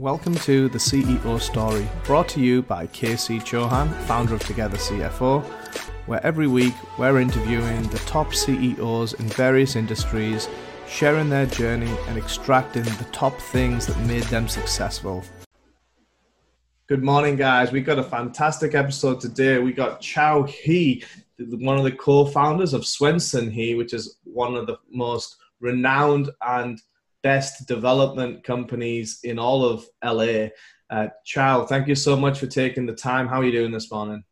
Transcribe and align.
Welcome 0.00 0.34
to 0.36 0.70
the 0.70 0.78
CEO 0.78 1.38
Story, 1.38 1.86
brought 2.04 2.26
to 2.30 2.40
you 2.40 2.62
by 2.62 2.86
KC 2.86 3.40
Chauhan, 3.42 3.92
founder 4.04 4.34
of 4.34 4.40
Together 4.40 4.78
CFO, 4.78 5.44
where 6.06 6.24
every 6.26 6.46
week 6.46 6.72
we're 6.98 7.20
interviewing 7.20 7.82
the 7.82 7.98
top 7.98 8.32
CEOs 8.32 9.12
in 9.12 9.26
various 9.28 9.76
industries, 9.76 10.48
sharing 10.88 11.28
their 11.28 11.44
journey 11.44 11.94
and 12.08 12.16
extracting 12.16 12.84
the 12.84 13.06
top 13.12 13.38
things 13.38 13.86
that 13.86 13.98
made 14.06 14.22
them 14.24 14.48
successful. 14.48 15.22
Good 16.86 17.04
morning, 17.04 17.36
guys. 17.36 17.70
We've 17.70 17.84
got 17.84 17.98
a 17.98 18.02
fantastic 18.02 18.74
episode 18.74 19.20
today. 19.20 19.58
We 19.58 19.74
got 19.74 20.00
Chao 20.00 20.44
He, 20.44 21.04
one 21.38 21.76
of 21.76 21.84
the 21.84 21.92
co 21.92 22.24
founders 22.24 22.72
of 22.72 22.86
Swenson 22.86 23.50
He, 23.50 23.74
which 23.74 23.92
is 23.92 24.16
one 24.24 24.54
of 24.54 24.66
the 24.66 24.78
most 24.90 25.36
renowned 25.60 26.30
and 26.40 26.80
best 27.22 27.66
development 27.66 28.44
companies 28.44 29.20
in 29.24 29.38
all 29.38 29.64
of 29.64 29.84
LA. 30.04 30.48
Uh, 30.90 31.08
Chao, 31.24 31.64
thank 31.64 31.88
you 31.88 31.94
so 31.94 32.16
much 32.16 32.38
for 32.38 32.46
taking 32.46 32.84
the 32.84 32.94
time. 32.94 33.26
How 33.26 33.40
are 33.40 33.44
you 33.44 33.52
doing 33.52 33.72
this 33.72 33.90
morning? 33.90 34.22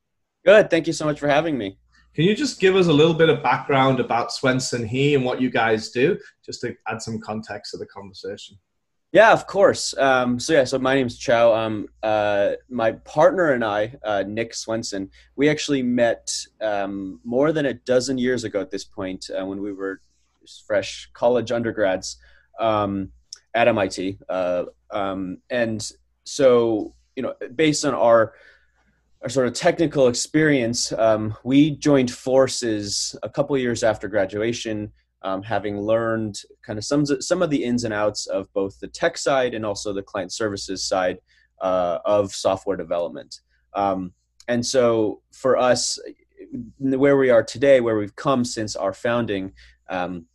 Good. 0.45 0.71
Thank 0.71 0.87
you 0.87 0.93
so 0.93 1.05
much 1.05 1.19
for 1.19 1.29
having 1.29 1.57
me. 1.57 1.79
Can 2.15 2.25
you 2.25 2.35
just 2.35 2.61
give 2.61 2.75
us 2.75 2.89
a 2.89 2.93
little 2.93 3.15
bit 3.15 3.29
of 3.29 3.43
background 3.43 4.01
about 4.01 4.33
Swenson 4.33 4.85
He 4.85 5.15
and 5.15 5.25
what 5.25 5.41
you 5.41 5.49
guys 5.49 5.91
do, 5.91 6.19
just 6.45 6.61
to 6.63 6.75
add 6.89 7.01
some 7.01 7.21
context 7.21 7.71
to 7.71 7.79
the 7.79 7.87
conversation? 7.87 8.59
Yeah, 9.13 9.33
of 9.33 9.47
course. 9.47 9.97
Um, 9.97 10.39
so 10.39 10.53
yeah, 10.53 10.65
so 10.65 10.79
my 10.79 10.95
name's 10.95 11.19
Chao. 11.19 11.55
Um, 11.55 11.89
uh, 12.03 12.53
my 12.69 12.93
partner 12.93 13.53
and 13.53 13.65
I, 13.65 13.95
uh, 14.05 14.25
Nick 14.27 14.55
Swenson, 14.55 15.11
we 15.37 15.49
actually 15.49 15.83
met 15.83 16.33
um, 16.61 17.21
more 17.25 17.53
than 17.53 17.67
a 17.67 17.75
dozen 17.75 18.19
years 18.19 18.45
ago 18.45 18.61
at 18.61 18.71
this 18.71 18.85
point 18.85 19.31
uh, 19.31 19.45
when 19.45 19.61
we 19.61 19.73
were 19.73 20.01
fresh 20.67 21.09
college 21.13 21.53
undergrads 21.53 22.17
um, 22.61 23.11
at 23.55 23.69
MIT. 23.69 24.19
Uh, 24.29 24.65
um, 24.93 25.39
and 25.51 25.91
so, 26.25 26.95
you 27.17 27.23
know, 27.23 27.35
based 27.55 27.85
on 27.85 27.95
our 27.95 28.35
our 29.23 29.29
sort 29.29 29.47
of 29.47 29.53
technical 29.53 30.09
experience, 30.09 30.93
um, 30.93 31.37
we 31.45 31.73
joined 31.77 32.11
forces 32.11 33.15
a 33.23 33.29
couple 33.29 33.57
years 33.59 33.83
after 33.83 34.09
graduation, 34.09 34.91
um, 35.23 35.43
having 35.43 35.79
learned 35.79 36.41
kind 36.65 36.79
of 36.79 36.85
some 36.85 37.05
some 37.05 37.43
of 37.43 37.51
the 37.51 37.63
ins 37.63 37.85
and 37.85 37.93
outs 37.93 38.27
of 38.27 38.51
both 38.55 38.79
the 38.81 38.89
tech 38.89 39.19
side 39.19 39.53
and 39.53 39.67
also 39.67 39.93
the 39.93 40.03
client 40.03 40.33
services 40.33 40.83
side 40.83 41.19
uh, 41.61 41.99
of 42.05 42.33
software 42.33 42.77
development. 42.77 43.41
Um, 43.75 44.13
and 44.49 44.65
so, 44.65 45.21
for 45.33 45.57
us, 45.59 45.99
where 46.79 47.17
we 47.17 47.31
are 47.31 47.43
today, 47.43 47.81
where 47.81 47.99
we've 47.99 48.17
come 48.17 48.45
since 48.45 48.75
our 48.75 48.93
founding, 48.93 49.53
um, 49.89 50.27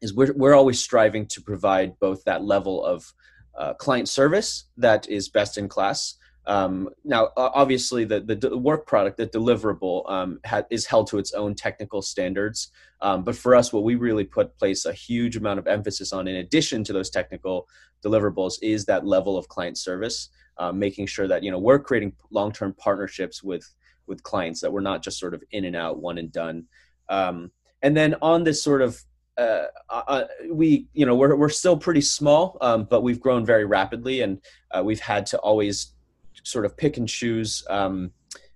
is 0.00 0.14
we're, 0.14 0.32
we're 0.34 0.54
always 0.54 0.82
striving 0.82 1.26
to 1.26 1.40
provide 1.40 1.98
both 1.98 2.24
that 2.24 2.44
level 2.44 2.84
of 2.84 3.12
uh, 3.56 3.74
client 3.74 4.08
service 4.08 4.64
that 4.76 5.08
is 5.08 5.28
best 5.28 5.58
in 5.58 5.68
class. 5.68 6.14
Um, 6.46 6.88
now, 7.04 7.28
obviously, 7.36 8.04
the, 8.04 8.20
the 8.20 8.56
work 8.56 8.86
product, 8.86 9.18
the 9.18 9.26
deliverable, 9.26 10.10
um, 10.10 10.40
ha- 10.46 10.62
is 10.70 10.86
held 10.86 11.08
to 11.08 11.18
its 11.18 11.34
own 11.34 11.54
technical 11.54 12.00
standards. 12.00 12.70
Um, 13.02 13.22
but 13.22 13.36
for 13.36 13.54
us, 13.54 13.70
what 13.70 13.84
we 13.84 13.96
really 13.96 14.24
put 14.24 14.56
place 14.58 14.86
a 14.86 14.92
huge 14.92 15.36
amount 15.36 15.58
of 15.58 15.66
emphasis 15.66 16.12
on, 16.12 16.26
in 16.26 16.36
addition 16.36 16.84
to 16.84 16.94
those 16.94 17.10
technical 17.10 17.68
deliverables, 18.02 18.54
is 18.62 18.86
that 18.86 19.06
level 19.06 19.36
of 19.36 19.48
client 19.48 19.76
service, 19.76 20.30
uh, 20.56 20.72
making 20.72 21.06
sure 21.06 21.28
that 21.28 21.42
you 21.42 21.50
know 21.50 21.58
we're 21.58 21.78
creating 21.78 22.14
long-term 22.30 22.74
partnerships 22.78 23.42
with 23.42 23.70
with 24.06 24.22
clients 24.22 24.62
that 24.62 24.72
we're 24.72 24.80
not 24.80 25.02
just 25.02 25.18
sort 25.18 25.34
of 25.34 25.42
in 25.50 25.66
and 25.66 25.76
out, 25.76 26.00
one 26.00 26.16
and 26.16 26.32
done. 26.32 26.64
Um, 27.10 27.50
and 27.82 27.94
then 27.94 28.16
on 28.22 28.44
this 28.44 28.62
sort 28.62 28.80
of 28.80 28.98
uh, 29.38 29.66
uh, 29.88 30.24
we 30.50 30.86
you 30.94 31.06
know 31.06 31.14
we're 31.14 31.36
we're 31.36 31.48
still 31.48 31.76
pretty 31.76 32.00
small, 32.00 32.58
um, 32.60 32.84
but 32.84 33.02
we've 33.02 33.20
grown 33.20 33.46
very 33.46 33.64
rapidly, 33.64 34.22
and 34.22 34.40
uh, 34.72 34.82
we've 34.84 35.00
had 35.00 35.24
to 35.26 35.38
always 35.38 35.94
sort 36.42 36.64
of 36.64 36.76
pick 36.76 36.96
and 36.96 37.08
choose 37.08 37.64
um, 37.70 38.10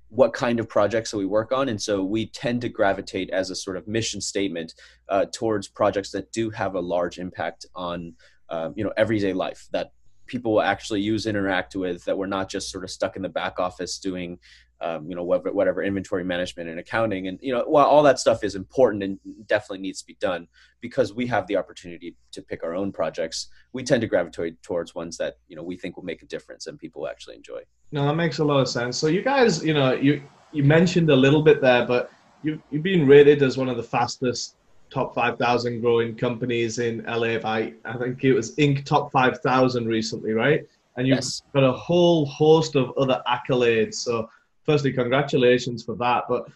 what 0.08 0.33
kind 0.33 0.58
of 0.58 0.69
projects 0.69 1.11
that 1.12 1.19
we 1.19 1.24
work 1.24 1.52
on, 1.52 1.69
and 1.69 1.80
so 1.80 2.02
we 2.02 2.27
tend 2.27 2.61
to 2.62 2.69
gravitate 2.69 3.30
as 3.30 3.50
a 3.50 3.55
sort 3.55 3.77
of 3.77 3.86
mission 3.86 4.20
statement 4.20 4.74
uh, 5.08 5.24
towards 5.33 5.68
projects 5.68 6.11
that 6.11 6.30
do 6.33 6.51
have 6.51 6.74
a 6.74 6.80
large 6.80 7.18
impact 7.18 7.64
on 7.74 8.12
uh, 8.48 8.70
you 8.74 8.83
know 8.83 8.92
everyday 8.96 9.33
life 9.33 9.68
that 9.73 9.92
people 10.27 10.52
will 10.52 10.62
actually 10.62 11.01
use 11.01 11.27
interact 11.27 11.74
with 11.74 12.05
that 12.05 12.17
we're 12.17 12.27
not 12.27 12.48
just 12.48 12.70
sort 12.70 12.84
of 12.84 12.90
stuck 12.90 13.17
in 13.17 13.23
the 13.23 13.28
back 13.28 13.58
office 13.58 13.98
doing 13.98 14.39
um, 14.83 15.09
you 15.09 15.15
know 15.15 15.23
whatever, 15.23 15.53
whatever 15.53 15.83
inventory 15.83 16.25
management 16.25 16.69
and 16.69 16.81
accounting 16.81 17.29
and 17.29 17.39
you 17.41 17.55
know 17.55 17.65
while 17.67 17.87
all 17.87 18.03
that 18.03 18.19
stuff 18.19 18.43
is 18.43 18.55
important 18.57 19.03
and 19.03 19.19
definitely 19.47 19.79
needs 19.79 20.01
to 20.01 20.07
be 20.07 20.17
done 20.20 20.48
because 20.81 21.15
we 21.15 21.27
have 21.27 21.47
the 21.47 21.57
opportunity 21.57 22.17
to 22.33 22.43
pick 22.43 22.65
our 22.65 22.75
own 22.75 22.91
projects 22.91 23.48
we 23.73 23.83
tend 23.83 24.01
to 24.01 24.07
gravitate 24.07 24.61
towards 24.63 24.95
ones 24.95 25.17
that 25.17 25.37
you 25.48 25.57
know 25.57 25.63
we 25.63 25.77
think 25.77 25.97
will 25.97 26.05
make 26.05 26.23
a 26.23 26.27
difference 26.27 26.67
and 26.67 26.79
people 26.79 27.07
actually 27.07 27.37
enjoy. 27.37 27.61
No 27.93 28.07
that 28.07 28.15
makes 28.15 28.39
a 28.39 28.45
lot 28.45 28.61
of 28.61 28.69
sense. 28.69 28.98
So 28.98 29.07
you 29.07 29.23
guys 29.23 29.65
you 29.65 29.75
know 29.75 29.93
you 29.93 30.23
you 30.53 30.65
mentioned 30.65 31.11
a 31.11 31.17
little 31.17 31.43
bit 31.43 31.61
there 31.61 31.87
but 31.87 32.11
you, 32.43 32.61
you've 32.70 32.83
been 32.83 33.07
rated 33.07 33.43
as 33.43 33.57
one 33.57 33.69
of 33.69 33.77
the 33.77 33.83
fastest 33.83 34.57
top 34.91 35.14
5000 35.14 35.81
growing 35.81 36.14
companies 36.14 36.79
in 36.79 37.03
la 37.05 37.39
by 37.39 37.73
i 37.87 37.97
think 37.97 38.23
it 38.25 38.35
was 38.35 38.55
inc. 38.57 38.85
top 38.85 39.11
5000 39.11 39.87
recently 39.87 40.33
right? 40.33 40.67
And 40.97 41.07
you've 41.07 41.17
yes. 41.17 41.43
got 41.55 41.64
a 41.64 41.73
whole 41.73 42.27
host 42.27 42.77
of 42.77 42.93
other 42.99 43.23
accolades. 43.27 43.95
So 43.95 44.29
firstly, 44.64 44.92
congratulations 44.92 45.83
for 45.83 45.95
that. 45.96 46.24
But 46.28 46.46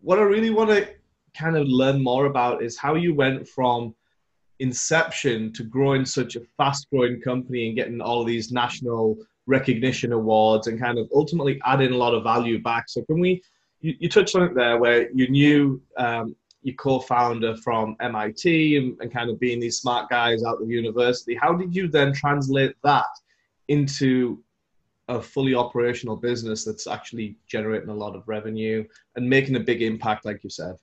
what 0.00 0.18
I 0.18 0.22
really 0.22 0.50
want 0.50 0.70
to 0.70 0.88
kind 1.36 1.56
of 1.56 1.66
learn 1.66 2.02
more 2.02 2.26
about 2.26 2.62
is 2.62 2.78
how 2.78 2.94
you 2.94 3.14
went 3.14 3.48
from 3.48 3.94
inception 4.58 5.52
to 5.52 5.62
growing 5.62 6.04
such 6.04 6.36
a 6.36 6.40
fast 6.56 6.88
growing 6.90 7.20
company 7.20 7.66
and 7.66 7.76
getting 7.76 8.00
all 8.00 8.24
these 8.24 8.50
national 8.50 9.18
recognition 9.46 10.12
awards 10.12 10.66
and 10.66 10.80
kind 10.80 10.98
of 10.98 11.08
ultimately 11.14 11.60
adding 11.64 11.92
a 11.92 11.96
lot 11.96 12.14
of 12.14 12.22
value 12.22 12.60
back. 12.60 12.88
So, 12.88 13.02
can 13.02 13.20
we? 13.20 13.42
You, 13.80 13.94
you 13.98 14.08
touched 14.08 14.34
on 14.34 14.42
it 14.42 14.54
there 14.54 14.78
where 14.78 15.10
you 15.12 15.28
knew 15.28 15.82
um, 15.98 16.34
your 16.62 16.74
co 16.76 16.98
founder 16.98 17.56
from 17.58 17.96
MIT 18.00 18.76
and, 18.76 18.96
and 19.00 19.12
kind 19.12 19.30
of 19.30 19.38
being 19.38 19.60
these 19.60 19.78
smart 19.78 20.08
guys 20.08 20.42
out 20.42 20.60
of 20.60 20.70
university. 20.70 21.34
How 21.34 21.52
did 21.52 21.74
you 21.74 21.86
then 21.88 22.12
translate 22.12 22.74
that 22.82 23.06
into 23.68 24.42
a 25.08 25.22
fully 25.22 25.54
operational 25.54 26.16
business 26.16 26.64
that's 26.64 26.86
actually 26.86 27.36
generating 27.46 27.88
a 27.88 27.94
lot 27.94 28.16
of 28.16 28.26
revenue 28.26 28.84
and 29.14 29.28
making 29.28 29.56
a 29.56 29.60
big 29.60 29.82
impact, 29.82 30.24
like 30.24 30.42
you 30.42 30.50
said? 30.50 30.74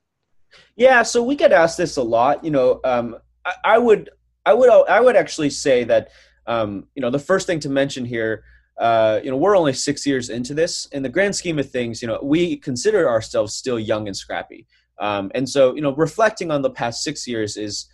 Yeah, 0.75 1.03
so 1.03 1.23
we 1.23 1.35
get 1.35 1.51
asked 1.51 1.78
this 1.78 1.97
a 1.97 2.03
lot. 2.03 2.44
You 2.44 2.51
know, 2.51 2.79
um, 2.83 3.17
I, 3.45 3.53
I, 3.66 3.78
would, 3.78 4.09
I 4.45 4.53
would, 4.53 4.69
I 4.69 5.01
would 5.01 5.16
actually 5.16 5.50
say 5.50 5.83
that, 5.85 6.09
um, 6.47 6.88
you 6.95 7.01
know, 7.01 7.09
the 7.09 7.19
first 7.19 7.47
thing 7.47 7.59
to 7.62 7.69
mention 7.69 8.06
here, 8.06 8.44
uh, 8.78 9.19
you 9.23 9.29
know, 9.29 9.38
we're 9.38 9.57
only 9.57 9.73
six 9.73 10.06
years 10.06 10.29
into 10.29 10.53
this. 10.53 10.88
In 10.88 11.03
the 11.03 11.09
grand 11.09 11.35
scheme 11.35 11.59
of 11.59 11.69
things, 11.69 12.01
you 12.01 12.07
know, 12.07 12.19
we 12.23 12.57
consider 12.57 13.09
ourselves 13.09 13.53
still 13.53 13.79
young 13.79 14.07
and 14.07 14.16
scrappy. 14.16 14.67
Um, 15.00 15.31
and 15.35 15.47
so, 15.47 15.75
you 15.75 15.81
know, 15.81 15.94
reflecting 15.95 16.50
on 16.51 16.62
the 16.62 16.69
past 16.69 17.03
six 17.03 17.28
years 17.28 17.57
is 17.57 17.88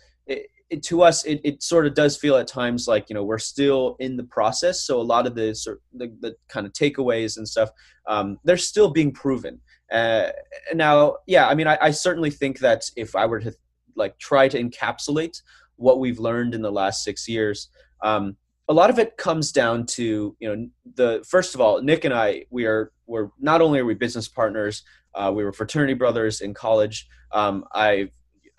it, 0.70 0.82
to 0.84 1.02
us, 1.02 1.24
it, 1.24 1.40
it 1.44 1.62
sort 1.62 1.86
of 1.86 1.94
does 1.94 2.16
feel 2.16 2.36
at 2.36 2.46
times 2.46 2.86
like 2.86 3.10
you 3.10 3.14
know 3.14 3.24
we're 3.24 3.38
still 3.38 3.96
in 3.98 4.16
the 4.16 4.24
process. 4.24 4.82
So 4.84 5.00
a 5.00 5.02
lot 5.02 5.26
of 5.26 5.34
the 5.34 5.54
sort 5.54 5.82
the, 5.92 6.14
the 6.20 6.36
kind 6.48 6.66
of 6.66 6.72
takeaways 6.72 7.36
and 7.36 7.46
stuff, 7.46 7.70
um, 8.06 8.38
they're 8.44 8.56
still 8.56 8.90
being 8.90 9.12
proven. 9.12 9.60
Uh, 9.92 10.28
now, 10.74 11.16
yeah, 11.26 11.48
I 11.48 11.54
mean, 11.54 11.66
I, 11.66 11.76
I 11.80 11.90
certainly 11.90 12.30
think 12.30 12.60
that 12.60 12.84
if 12.96 13.16
I 13.16 13.26
were 13.26 13.40
to 13.40 13.52
like 13.96 14.16
try 14.18 14.48
to 14.48 14.62
encapsulate 14.62 15.42
what 15.76 15.98
we've 15.98 16.20
learned 16.20 16.54
in 16.54 16.62
the 16.62 16.70
last 16.70 17.02
six 17.02 17.28
years, 17.28 17.68
um, 18.02 18.36
a 18.68 18.72
lot 18.72 18.90
of 18.90 19.00
it 19.00 19.16
comes 19.16 19.50
down 19.50 19.84
to 19.84 20.36
you 20.38 20.48
know 20.48 20.68
the 20.94 21.24
first 21.28 21.56
of 21.56 21.60
all, 21.60 21.82
Nick 21.82 22.04
and 22.04 22.14
I, 22.14 22.44
we 22.50 22.66
are 22.66 22.92
we're 23.06 23.30
not 23.40 23.60
only 23.60 23.80
are 23.80 23.84
we 23.84 23.94
business 23.94 24.28
partners, 24.28 24.84
uh, 25.16 25.32
we 25.34 25.42
were 25.42 25.52
fraternity 25.52 25.94
brothers 25.94 26.40
in 26.40 26.54
college. 26.54 27.08
Um, 27.32 27.64
I've 27.74 28.10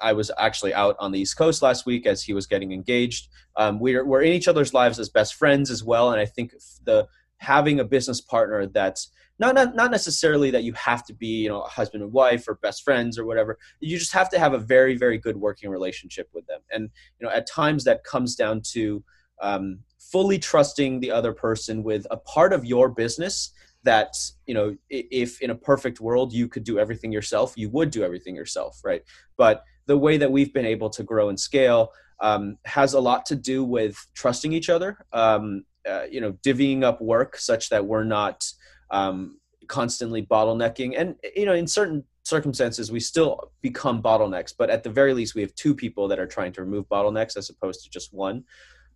I 0.01 0.13
was 0.13 0.31
actually 0.37 0.73
out 0.73 0.95
on 0.99 1.11
the 1.11 1.19
East 1.19 1.37
Coast 1.37 1.61
last 1.61 1.85
week 1.85 2.05
as 2.05 2.23
he 2.23 2.33
was 2.33 2.47
getting 2.47 2.71
engaged. 2.71 3.27
Um, 3.55 3.79
we're 3.79 4.05
we're 4.05 4.21
in 4.21 4.33
each 4.33 4.47
other's 4.47 4.73
lives 4.73 4.99
as 4.99 5.09
best 5.09 5.35
friends 5.35 5.69
as 5.69 5.83
well, 5.83 6.11
and 6.11 6.19
I 6.19 6.25
think 6.25 6.53
the 6.83 7.07
having 7.37 7.79
a 7.79 7.83
business 7.83 8.21
partner 8.21 8.67
that's 8.67 9.11
not, 9.39 9.55
not 9.55 9.75
not 9.75 9.91
necessarily 9.91 10.51
that 10.51 10.63
you 10.63 10.73
have 10.73 11.03
to 11.05 11.13
be 11.13 11.41
you 11.43 11.49
know 11.49 11.61
a 11.61 11.67
husband 11.67 12.03
and 12.03 12.11
wife 12.11 12.47
or 12.47 12.55
best 12.55 12.83
friends 12.83 13.17
or 13.17 13.25
whatever. 13.25 13.57
You 13.79 13.97
just 13.97 14.13
have 14.13 14.29
to 14.29 14.39
have 14.39 14.53
a 14.53 14.59
very 14.59 14.95
very 14.95 15.17
good 15.17 15.37
working 15.37 15.69
relationship 15.69 16.29
with 16.33 16.45
them, 16.47 16.61
and 16.71 16.89
you 17.19 17.27
know 17.27 17.33
at 17.33 17.47
times 17.47 17.83
that 17.85 18.03
comes 18.03 18.35
down 18.35 18.61
to 18.73 19.03
um, 19.41 19.79
fully 19.99 20.37
trusting 20.37 20.99
the 20.99 21.11
other 21.11 21.33
person 21.33 21.83
with 21.83 22.05
a 22.11 22.17
part 22.17 22.53
of 22.53 22.65
your 22.65 22.89
business 22.89 23.51
that 23.83 24.15
you 24.45 24.53
know 24.53 24.75
if 24.89 25.41
in 25.41 25.49
a 25.49 25.55
perfect 25.55 25.99
world 25.99 26.31
you 26.33 26.47
could 26.47 26.63
do 26.63 26.77
everything 26.77 27.11
yourself 27.11 27.53
you 27.55 27.69
would 27.69 27.89
do 27.89 28.03
everything 28.03 28.35
yourself 28.35 28.79
right 28.83 29.01
but 29.37 29.63
the 29.85 29.97
way 29.97 30.17
that 30.17 30.31
we've 30.31 30.53
been 30.53 30.65
able 30.65 30.89
to 30.89 31.03
grow 31.03 31.29
and 31.29 31.39
scale 31.39 31.91
um, 32.19 32.57
has 32.65 32.93
a 32.93 32.99
lot 32.99 33.25
to 33.25 33.35
do 33.35 33.63
with 33.63 33.97
trusting 34.13 34.53
each 34.53 34.69
other 34.69 35.05
um, 35.13 35.63
uh, 35.89 36.03
you 36.09 36.21
know 36.21 36.33
divvying 36.43 36.83
up 36.83 37.01
work 37.01 37.37
such 37.37 37.69
that 37.69 37.85
we're 37.85 38.03
not 38.03 38.45
um, 38.91 39.39
constantly 39.67 40.23
bottlenecking 40.23 40.93
and 40.97 41.15
you 41.35 41.45
know 41.45 41.53
in 41.53 41.67
certain 41.67 42.03
circumstances 42.23 42.91
we 42.91 42.99
still 42.99 43.51
become 43.61 44.01
bottlenecks 44.01 44.53
but 44.55 44.69
at 44.69 44.83
the 44.83 44.89
very 44.89 45.13
least 45.13 45.33
we 45.33 45.41
have 45.41 45.53
two 45.55 45.73
people 45.73 46.07
that 46.07 46.19
are 46.19 46.27
trying 46.27 46.51
to 46.51 46.61
remove 46.61 46.87
bottlenecks 46.87 47.35
as 47.35 47.49
opposed 47.49 47.83
to 47.83 47.89
just 47.89 48.13
one 48.13 48.43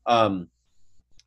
um, 0.05 0.49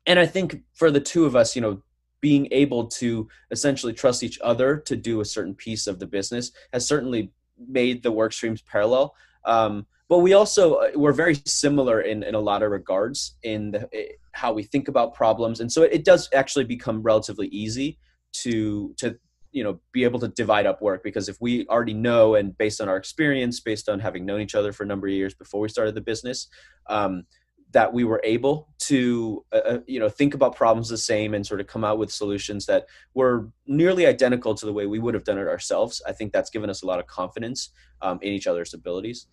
and 0.05 0.19
I 0.19 0.25
think 0.25 0.63
for 0.73 0.91
the 0.91 0.99
two 0.99 1.25
of 1.25 1.35
us, 1.35 1.55
you 1.55 1.61
know, 1.61 1.81
being 2.21 2.47
able 2.51 2.87
to 2.87 3.29
essentially 3.51 3.93
trust 3.93 4.23
each 4.23 4.39
other 4.41 4.77
to 4.77 4.95
do 4.95 5.21
a 5.21 5.25
certain 5.25 5.55
piece 5.55 5.87
of 5.87 5.99
the 5.99 6.07
business 6.07 6.51
has 6.73 6.85
certainly 6.85 7.31
made 7.67 8.03
the 8.03 8.11
work 8.11 8.33
streams 8.33 8.61
parallel. 8.61 9.15
Um, 9.45 9.85
but 10.07 10.19
we 10.19 10.33
also 10.33 10.75
uh, 10.75 10.89
we're 10.95 11.13
very 11.13 11.35
similar 11.45 12.01
in, 12.01 12.23
in 12.23 12.35
a 12.35 12.39
lot 12.39 12.63
of 12.63 12.71
regards 12.71 13.35
in 13.43 13.71
the, 13.71 13.89
eh, 13.93 14.13
how 14.33 14.53
we 14.53 14.63
think 14.63 14.87
about 14.87 15.13
problems, 15.13 15.59
and 15.59 15.71
so 15.71 15.83
it, 15.83 15.93
it 15.93 16.05
does 16.05 16.29
actually 16.33 16.65
become 16.65 17.01
relatively 17.01 17.47
easy 17.47 17.99
to 18.33 18.93
to 18.97 19.17
you 19.51 19.63
know 19.63 19.79
be 19.91 20.03
able 20.03 20.19
to 20.19 20.27
divide 20.29 20.65
up 20.65 20.81
work 20.81 21.03
because 21.03 21.29
if 21.29 21.37
we 21.41 21.65
already 21.67 21.93
know 21.93 22.35
and 22.35 22.57
based 22.57 22.81
on 22.81 22.87
our 22.89 22.97
experience 22.97 23.59
based 23.59 23.89
on 23.89 23.99
having 23.99 24.25
known 24.25 24.41
each 24.41 24.55
other 24.55 24.71
for 24.71 24.83
a 24.83 24.85
number 24.85 25.07
of 25.07 25.13
years 25.13 25.33
before 25.33 25.61
we 25.61 25.69
started 25.69 25.95
the 25.95 26.01
business 26.01 26.47
um, 26.87 27.23
that 27.71 27.93
we 27.93 28.03
were 28.03 28.19
able 28.23 28.67
to 28.79 29.45
uh, 29.53 29.57
uh, 29.57 29.79
you 29.85 29.99
know 29.99 30.09
think 30.09 30.33
about 30.33 30.55
problems 30.55 30.89
the 30.89 30.97
same 30.97 31.33
and 31.33 31.45
sort 31.45 31.61
of 31.61 31.67
come 31.67 31.83
out 31.83 31.99
with 31.99 32.11
solutions 32.11 32.65
that 32.65 32.87
were 33.13 33.49
nearly 33.67 34.05
identical 34.07 34.55
to 34.55 34.65
the 34.65 34.73
way 34.73 34.87
we 34.87 34.99
would 34.99 35.13
have 35.13 35.23
done 35.23 35.37
it 35.37 35.47
ourselves. 35.47 36.01
I 36.07 36.11
think 36.11 36.33
that's 36.33 36.49
given 36.49 36.69
us 36.69 36.81
a 36.81 36.85
lot 36.85 36.99
of 36.99 37.07
confidence 37.07 37.69
um, 38.01 38.19
in 38.21 38.33
each 38.33 38.47
other's 38.47 38.73
abilities. 38.73 39.27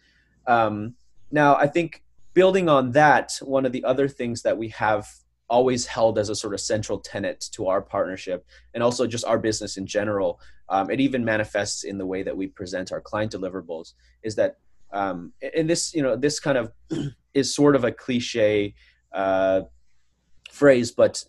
Um, 0.46 0.94
now 1.30 1.56
i 1.56 1.66
think 1.66 2.02
building 2.34 2.68
on 2.68 2.92
that 2.92 3.32
one 3.42 3.66
of 3.66 3.72
the 3.72 3.84
other 3.84 4.08
things 4.08 4.42
that 4.42 4.56
we 4.56 4.68
have 4.68 5.08
always 5.48 5.86
held 5.86 6.18
as 6.18 6.28
a 6.28 6.34
sort 6.34 6.54
of 6.54 6.60
central 6.60 6.98
tenet 6.98 7.48
to 7.52 7.68
our 7.68 7.80
partnership 7.80 8.44
and 8.74 8.82
also 8.82 9.06
just 9.06 9.24
our 9.24 9.38
business 9.38 9.76
in 9.76 9.86
general 9.86 10.40
um, 10.68 10.90
it 10.90 11.00
even 11.00 11.24
manifests 11.24 11.84
in 11.84 11.98
the 11.98 12.06
way 12.06 12.22
that 12.22 12.36
we 12.36 12.48
present 12.48 12.90
our 12.90 13.00
client 13.00 13.32
deliverables 13.32 13.92
is 14.22 14.34
that 14.34 14.58
um, 14.92 15.32
and 15.54 15.68
this 15.68 15.94
you 15.94 16.02
know 16.02 16.16
this 16.16 16.40
kind 16.40 16.58
of 16.58 16.72
is 17.36 17.54
sort 17.54 17.76
of 17.76 17.84
a 17.84 17.92
cliche 17.92 18.74
uh, 19.12 19.62
phrase, 20.50 20.90
but 20.90 21.24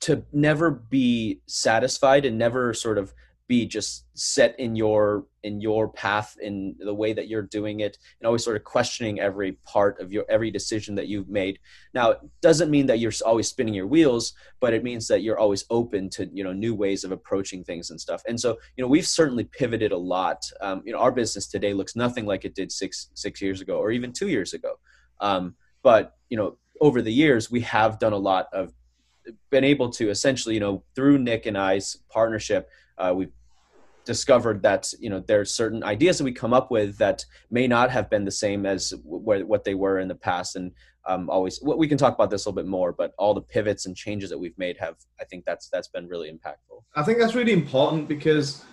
to 0.00 0.24
never 0.32 0.70
be 0.70 1.40
satisfied 1.46 2.24
and 2.24 2.38
never 2.38 2.74
sort 2.74 2.98
of 2.98 3.14
be 3.48 3.64
just 3.64 4.04
set 4.12 4.54
in 4.60 4.76
your 4.76 5.24
in 5.42 5.58
your 5.60 5.88
path 5.88 6.36
in 6.42 6.76
the 6.80 6.92
way 6.92 7.14
that 7.14 7.28
you're 7.28 7.42
doing 7.42 7.80
it 7.80 7.96
and 8.20 8.26
always 8.26 8.44
sort 8.44 8.56
of 8.56 8.62
questioning 8.62 9.18
every 9.18 9.52
part 9.64 9.98
of 10.00 10.12
your 10.12 10.24
every 10.28 10.50
decision 10.50 10.94
that 10.94 11.08
you've 11.08 11.30
made. 11.30 11.58
Now 11.94 12.10
it 12.10 12.18
doesn't 12.42 12.70
mean 12.70 12.86
that 12.86 12.98
you're 12.98 13.12
always 13.24 13.48
spinning 13.48 13.72
your 13.72 13.86
wheels 13.86 14.34
but 14.60 14.74
it 14.74 14.84
means 14.84 15.08
that 15.08 15.22
you're 15.22 15.38
always 15.38 15.64
open 15.70 16.10
to 16.10 16.28
you 16.32 16.44
know 16.44 16.52
new 16.52 16.74
ways 16.74 17.04
of 17.04 17.10
approaching 17.10 17.64
things 17.64 17.88
and 17.88 17.98
stuff. 17.98 18.22
And 18.28 18.38
so 18.38 18.58
you 18.76 18.84
know 18.84 18.88
we've 18.88 19.06
certainly 19.06 19.44
pivoted 19.44 19.92
a 19.92 19.96
lot. 19.96 20.44
Um, 20.60 20.82
you 20.84 20.92
know 20.92 20.98
our 20.98 21.12
business 21.12 21.46
today 21.46 21.72
looks 21.72 21.96
nothing 21.96 22.26
like 22.26 22.44
it 22.44 22.54
did 22.54 22.70
six 22.70 23.08
six 23.14 23.40
years 23.40 23.62
ago 23.62 23.78
or 23.78 23.90
even 23.90 24.12
two 24.12 24.28
years 24.28 24.52
ago 24.52 24.78
um, 25.20 25.54
but 25.82 26.16
you 26.28 26.36
know, 26.36 26.56
over 26.80 27.02
the 27.02 27.12
years, 27.12 27.50
we 27.50 27.60
have 27.62 27.98
done 27.98 28.12
a 28.12 28.18
lot 28.18 28.48
of 28.52 28.72
been 29.50 29.64
able 29.64 29.90
to 29.90 30.10
essentially, 30.10 30.54
you 30.54 30.60
know, 30.60 30.82
through 30.94 31.18
Nick 31.18 31.46
and 31.46 31.56
I's 31.56 31.96
partnership, 32.10 32.68
uh, 32.96 33.12
we've 33.14 33.32
discovered 34.04 34.62
that 34.62 34.90
you 34.98 35.10
know 35.10 35.20
there 35.20 35.38
are 35.38 35.44
certain 35.44 35.84
ideas 35.84 36.16
that 36.16 36.24
we 36.24 36.32
come 36.32 36.54
up 36.54 36.70
with 36.70 36.96
that 36.96 37.24
may 37.50 37.66
not 37.66 37.90
have 37.90 38.08
been 38.08 38.24
the 38.24 38.30
same 38.30 38.64
as 38.64 38.90
w- 38.90 39.44
what 39.44 39.64
they 39.64 39.74
were 39.74 39.98
in 39.98 40.08
the 40.08 40.14
past. 40.14 40.56
And 40.56 40.72
um, 41.06 41.28
always 41.30 41.60
we 41.62 41.88
can 41.88 41.98
talk 41.98 42.14
about 42.14 42.30
this 42.30 42.44
a 42.44 42.48
little 42.48 42.62
bit 42.62 42.68
more 42.68 42.92
but 42.92 43.12
all 43.18 43.32
the 43.34 43.40
pivots 43.40 43.86
and 43.86 43.96
changes 43.96 44.28
that 44.30 44.38
we've 44.38 44.56
made 44.58 44.76
have 44.78 44.96
i 45.20 45.24
think 45.24 45.44
that's 45.46 45.68
that's 45.70 45.88
been 45.88 46.06
really 46.06 46.30
impactful. 46.30 46.82
I 46.94 47.02
think 47.02 47.18
that's 47.18 47.34
really 47.34 47.52
important 47.52 48.08
because 48.08 48.64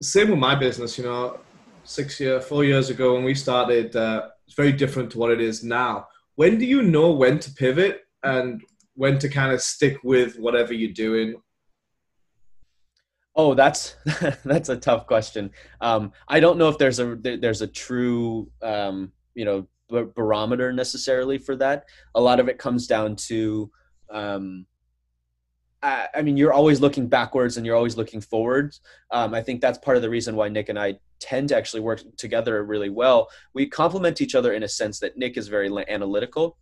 same 0.00 0.30
with 0.30 0.38
my 0.38 0.54
business 0.54 0.96
you 0.96 1.04
know 1.04 1.40
six 1.82 2.20
year 2.20 2.40
four 2.40 2.64
years 2.64 2.88
ago 2.88 3.14
when 3.14 3.24
we 3.24 3.34
started 3.34 3.94
uh, 3.96 4.28
it's 4.46 4.56
very 4.56 4.72
different 4.72 5.10
to 5.12 5.18
what 5.18 5.30
it 5.30 5.40
is 5.40 5.64
now. 5.64 6.08
When 6.36 6.58
do 6.58 6.66
you 6.66 6.82
know 6.82 7.12
when 7.12 7.38
to 7.40 7.52
pivot 7.52 8.02
and 8.22 8.62
when 8.94 9.18
to 9.18 9.28
kind 9.28 9.52
of 9.52 9.60
stick 9.60 9.98
with 10.02 10.38
whatever 10.38 10.72
you're 10.72 10.92
doing? 10.92 11.36
Oh, 13.36 13.54
that's 13.54 13.96
that's 14.44 14.68
a 14.68 14.76
tough 14.76 15.06
question. 15.06 15.50
Um, 15.80 16.12
I 16.28 16.40
don't 16.40 16.58
know 16.58 16.68
if 16.68 16.78
there's 16.78 17.00
a 17.00 17.16
there's 17.16 17.62
a 17.62 17.66
true 17.66 18.50
um, 18.62 19.12
you 19.34 19.44
know 19.44 19.66
barometer 19.88 20.72
necessarily 20.72 21.38
for 21.38 21.56
that. 21.56 21.84
A 22.14 22.20
lot 22.20 22.40
of 22.40 22.48
it 22.48 22.58
comes 22.58 22.86
down 22.86 23.16
to 23.16 23.70
um, 24.10 24.66
I, 25.84 26.22
mean, 26.22 26.36
you're 26.36 26.52
always 26.52 26.80
looking 26.80 27.08
backwards 27.08 27.56
and 27.56 27.66
you're 27.66 27.76
always 27.76 27.96
looking 27.96 28.20
forwards. 28.20 28.80
Um, 29.10 29.34
I 29.34 29.42
think 29.42 29.60
that's 29.60 29.78
part 29.78 29.96
of 29.96 30.02
the 30.02 30.08
reason 30.08 30.34
why 30.34 30.48
Nick 30.48 30.70
and 30.70 30.78
I 30.78 30.98
tend 31.20 31.50
to 31.50 31.56
actually 31.56 31.80
work 31.80 32.02
together 32.16 32.64
really 32.64 32.88
well. 32.88 33.28
We 33.52 33.66
complement 33.66 34.20
each 34.20 34.34
other 34.34 34.54
in 34.54 34.62
a 34.62 34.68
sense 34.68 34.98
that 35.00 35.18
Nick 35.18 35.36
is 35.36 35.48
very 35.48 35.70
analytical. 35.88 36.56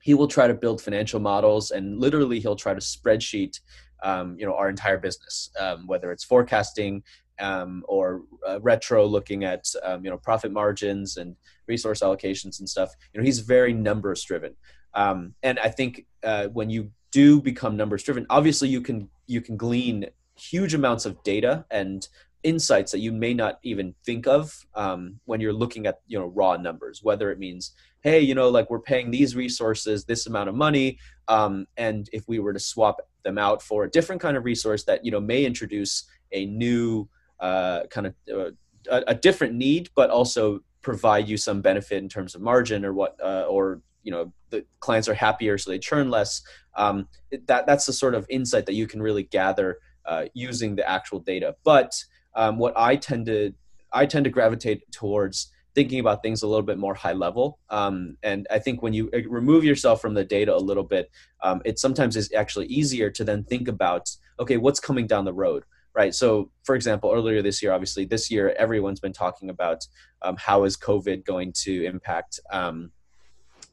He 0.00 0.14
will 0.14 0.28
try 0.28 0.46
to 0.46 0.54
build 0.54 0.80
financial 0.80 1.20
models 1.20 1.70
and 1.70 2.00
literally 2.00 2.40
he'll 2.40 2.56
try 2.56 2.72
to 2.72 2.80
spreadsheet, 2.80 3.60
um, 4.02 4.36
you 4.38 4.46
know, 4.46 4.54
our 4.54 4.70
entire 4.70 4.98
business, 4.98 5.50
um, 5.60 5.86
whether 5.86 6.10
it's 6.10 6.24
forecasting 6.24 7.02
um, 7.40 7.84
or 7.88 8.22
uh, 8.48 8.58
retro 8.60 9.06
looking 9.06 9.44
at, 9.44 9.66
um, 9.82 10.02
you 10.02 10.10
know, 10.10 10.16
profit 10.16 10.50
margins 10.50 11.18
and 11.18 11.36
resource 11.66 12.00
allocations 12.00 12.58
and 12.60 12.68
stuff. 12.68 12.94
You 13.12 13.20
know, 13.20 13.24
he's 13.24 13.40
very 13.40 13.74
numbers 13.74 14.24
driven. 14.24 14.56
Um, 14.94 15.34
and 15.42 15.58
I 15.58 15.68
think 15.68 16.06
uh, 16.24 16.46
when 16.48 16.70
you 16.70 16.90
do 17.12 17.40
become 17.40 17.76
numbers 17.76 18.02
driven. 18.02 18.26
Obviously 18.30 18.68
you 18.68 18.80
can 18.80 19.08
you 19.26 19.40
can 19.40 19.56
glean 19.56 20.06
huge 20.36 20.74
amounts 20.74 21.06
of 21.06 21.22
data 21.22 21.64
and 21.70 22.08
insights 22.42 22.92
that 22.92 23.00
you 23.00 23.12
may 23.12 23.34
not 23.34 23.58
even 23.62 23.94
think 24.04 24.26
of 24.26 24.66
um, 24.74 25.20
when 25.26 25.40
you're 25.40 25.52
looking 25.52 25.86
at 25.86 26.00
you 26.06 26.18
know 26.18 26.26
raw 26.26 26.56
numbers 26.56 27.00
whether 27.02 27.30
it 27.30 27.38
means 27.38 27.72
hey 28.00 28.20
you 28.20 28.34
know 28.34 28.48
like 28.48 28.70
we're 28.70 28.80
paying 28.80 29.10
these 29.10 29.36
resources 29.36 30.04
this 30.04 30.26
amount 30.26 30.48
of 30.48 30.54
money 30.54 30.98
um, 31.28 31.66
and 31.76 32.08
if 32.12 32.26
we 32.28 32.38
were 32.38 32.52
to 32.52 32.58
swap 32.58 33.00
them 33.24 33.36
out 33.36 33.60
for 33.60 33.84
a 33.84 33.90
different 33.90 34.20
kind 34.22 34.36
of 34.36 34.44
resource 34.44 34.84
that 34.84 35.04
you 35.04 35.10
know 35.10 35.20
may 35.20 35.44
introduce 35.44 36.04
a 36.32 36.46
new 36.46 37.06
uh, 37.40 37.82
kind 37.90 38.06
of 38.06 38.14
uh, 38.32 38.50
a, 38.90 39.02
a, 39.08 39.14
different 39.14 39.54
need 39.54 39.90
but 39.94 40.10
also 40.10 40.60
provide 40.82 41.28
you 41.28 41.36
some 41.36 41.60
benefit 41.60 42.02
in 42.02 42.08
terms 42.08 42.34
of 42.34 42.40
margin 42.40 42.84
or 42.84 42.92
what 42.92 43.18
uh, 43.22 43.44
or 43.48 43.82
you 44.02 44.10
know 44.10 44.32
the 44.50 44.64
clients 44.80 45.08
are 45.08 45.14
happier 45.14 45.58
so 45.58 45.70
they 45.70 45.78
churn 45.78 46.10
less. 46.10 46.42
Um, 46.76 47.08
that 47.46 47.66
that's 47.66 47.86
the 47.86 47.92
sort 47.92 48.14
of 48.14 48.26
insight 48.30 48.66
that 48.66 48.74
you 48.74 48.86
can 48.86 49.02
really 49.02 49.24
gather 49.24 49.78
uh, 50.06 50.26
using 50.34 50.76
the 50.76 50.88
actual 50.88 51.20
data. 51.20 51.56
But 51.64 51.92
um, 52.34 52.58
what 52.58 52.72
i 52.76 52.96
tend 52.96 53.26
to 53.26 53.52
i 53.92 54.06
tend 54.06 54.24
to 54.24 54.30
gravitate 54.30 54.90
towards 54.92 55.50
thinking 55.74 56.00
about 56.00 56.20
things 56.20 56.42
a 56.42 56.48
little 56.48 56.64
bit 56.64 56.78
more 56.78 56.94
high 56.94 57.12
level. 57.12 57.58
Um, 57.68 58.16
and 58.22 58.46
i 58.50 58.58
think 58.58 58.82
when 58.82 58.92
you 58.92 59.10
uh, 59.14 59.28
remove 59.28 59.64
yourself 59.64 60.00
from 60.00 60.14
the 60.14 60.24
data 60.24 60.54
a 60.54 60.58
little 60.58 60.84
bit 60.84 61.10
um, 61.42 61.60
it 61.64 61.78
sometimes 61.78 62.16
is 62.16 62.32
actually 62.32 62.66
easier 62.66 63.10
to 63.10 63.24
then 63.24 63.44
think 63.44 63.68
about 63.68 64.10
okay 64.38 64.56
what's 64.56 64.80
coming 64.80 65.06
down 65.06 65.24
the 65.24 65.32
road 65.32 65.64
right? 65.92 66.14
So 66.14 66.52
for 66.62 66.76
example 66.76 67.10
earlier 67.12 67.42
this 67.42 67.62
year 67.62 67.72
obviously 67.72 68.04
this 68.04 68.30
year 68.30 68.54
everyone's 68.56 69.00
been 69.00 69.12
talking 69.12 69.50
about 69.50 69.84
um, 70.22 70.36
how 70.38 70.64
is 70.64 70.76
covid 70.76 71.24
going 71.24 71.52
to 71.64 71.84
impact 71.84 72.38
um, 72.52 72.92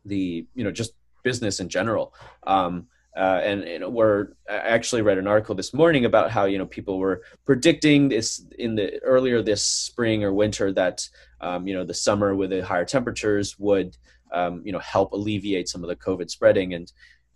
the 0.08 0.46
you 0.56 0.64
know 0.64 0.72
just 0.72 0.94
business 1.24 1.60
in 1.60 1.70
general. 1.70 2.14
Um, 2.46 2.88
uh, 3.16 3.42
and 3.44 3.64
you 3.64 3.90
we're 3.90 4.28
I 4.48 4.58
actually 4.58 5.02
read 5.02 5.18
an 5.18 5.28
article 5.28 5.56
this 5.56 5.74
morning 5.74 6.06
about 6.06 6.30
how 6.30 6.46
you 6.46 6.60
know 6.60 6.68
people 6.68 7.00
were 7.00 7.24
predicting 7.46 8.10
this 8.10 8.46
in 8.60 8.76
the 8.76 9.00
earlier 9.00 9.42
this 9.42 9.64
spring 9.64 10.24
or 10.24 10.32
winter 10.32 10.72
that 10.74 11.10
um, 11.42 11.68
you 11.68 11.74
know 11.74 11.84
the 11.84 11.96
summer 11.96 12.36
with 12.36 12.52
the 12.52 12.64
higher 12.64 12.86
temperatures 12.86 13.58
would 13.58 13.98
um, 14.32 14.62
you 14.64 14.72
know 14.72 14.80
help 14.80 15.14
alleviate 15.14 15.68
some 15.68 15.84
of 15.84 15.90
the 15.90 15.96
COVID 15.96 16.30
spreading, 16.30 16.76
and 16.76 16.92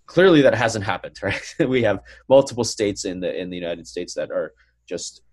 clearly 0.05 0.41
that 0.41 0.53
hasn't 0.53 0.85
happened. 0.85 1.17
Right? 1.23 1.55
we 1.67 1.81
have 1.81 1.99
multiple 2.29 2.63
states 2.63 3.03
in 3.03 3.19
the 3.19 3.35
in 3.35 3.49
the 3.49 3.57
United 3.57 3.87
States 3.87 4.13
that 4.13 4.29
are 4.29 4.53
just 4.85 5.23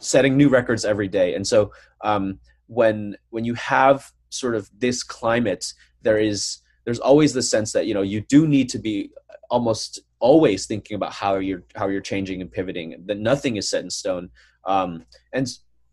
setting 0.00 0.36
new 0.36 0.50
records 0.50 0.84
every 0.84 1.08
day, 1.08 1.34
and 1.34 1.46
so 1.46 1.72
um, 2.02 2.40
when 2.66 3.16
when 3.30 3.44
you 3.46 3.54
have 3.54 4.12
sort 4.28 4.54
of 4.54 4.68
this 4.78 5.02
climate, 5.02 5.72
there 6.02 6.18
is 6.18 6.58
there's 6.88 6.98
always 6.98 7.34
the 7.34 7.42
sense 7.42 7.72
that 7.72 7.86
you 7.86 7.92
know 7.92 8.00
you 8.00 8.22
do 8.22 8.48
need 8.48 8.70
to 8.70 8.78
be 8.78 9.10
almost 9.50 10.00
always 10.20 10.64
thinking 10.64 10.94
about 10.94 11.12
how 11.12 11.36
you're 11.36 11.62
how 11.74 11.86
you're 11.86 12.00
changing 12.00 12.40
and 12.40 12.50
pivoting 12.50 12.96
that 13.04 13.18
nothing 13.18 13.56
is 13.56 13.68
set 13.68 13.84
in 13.84 13.90
stone. 13.90 14.30
Um, 14.64 15.04
and 15.34 15.46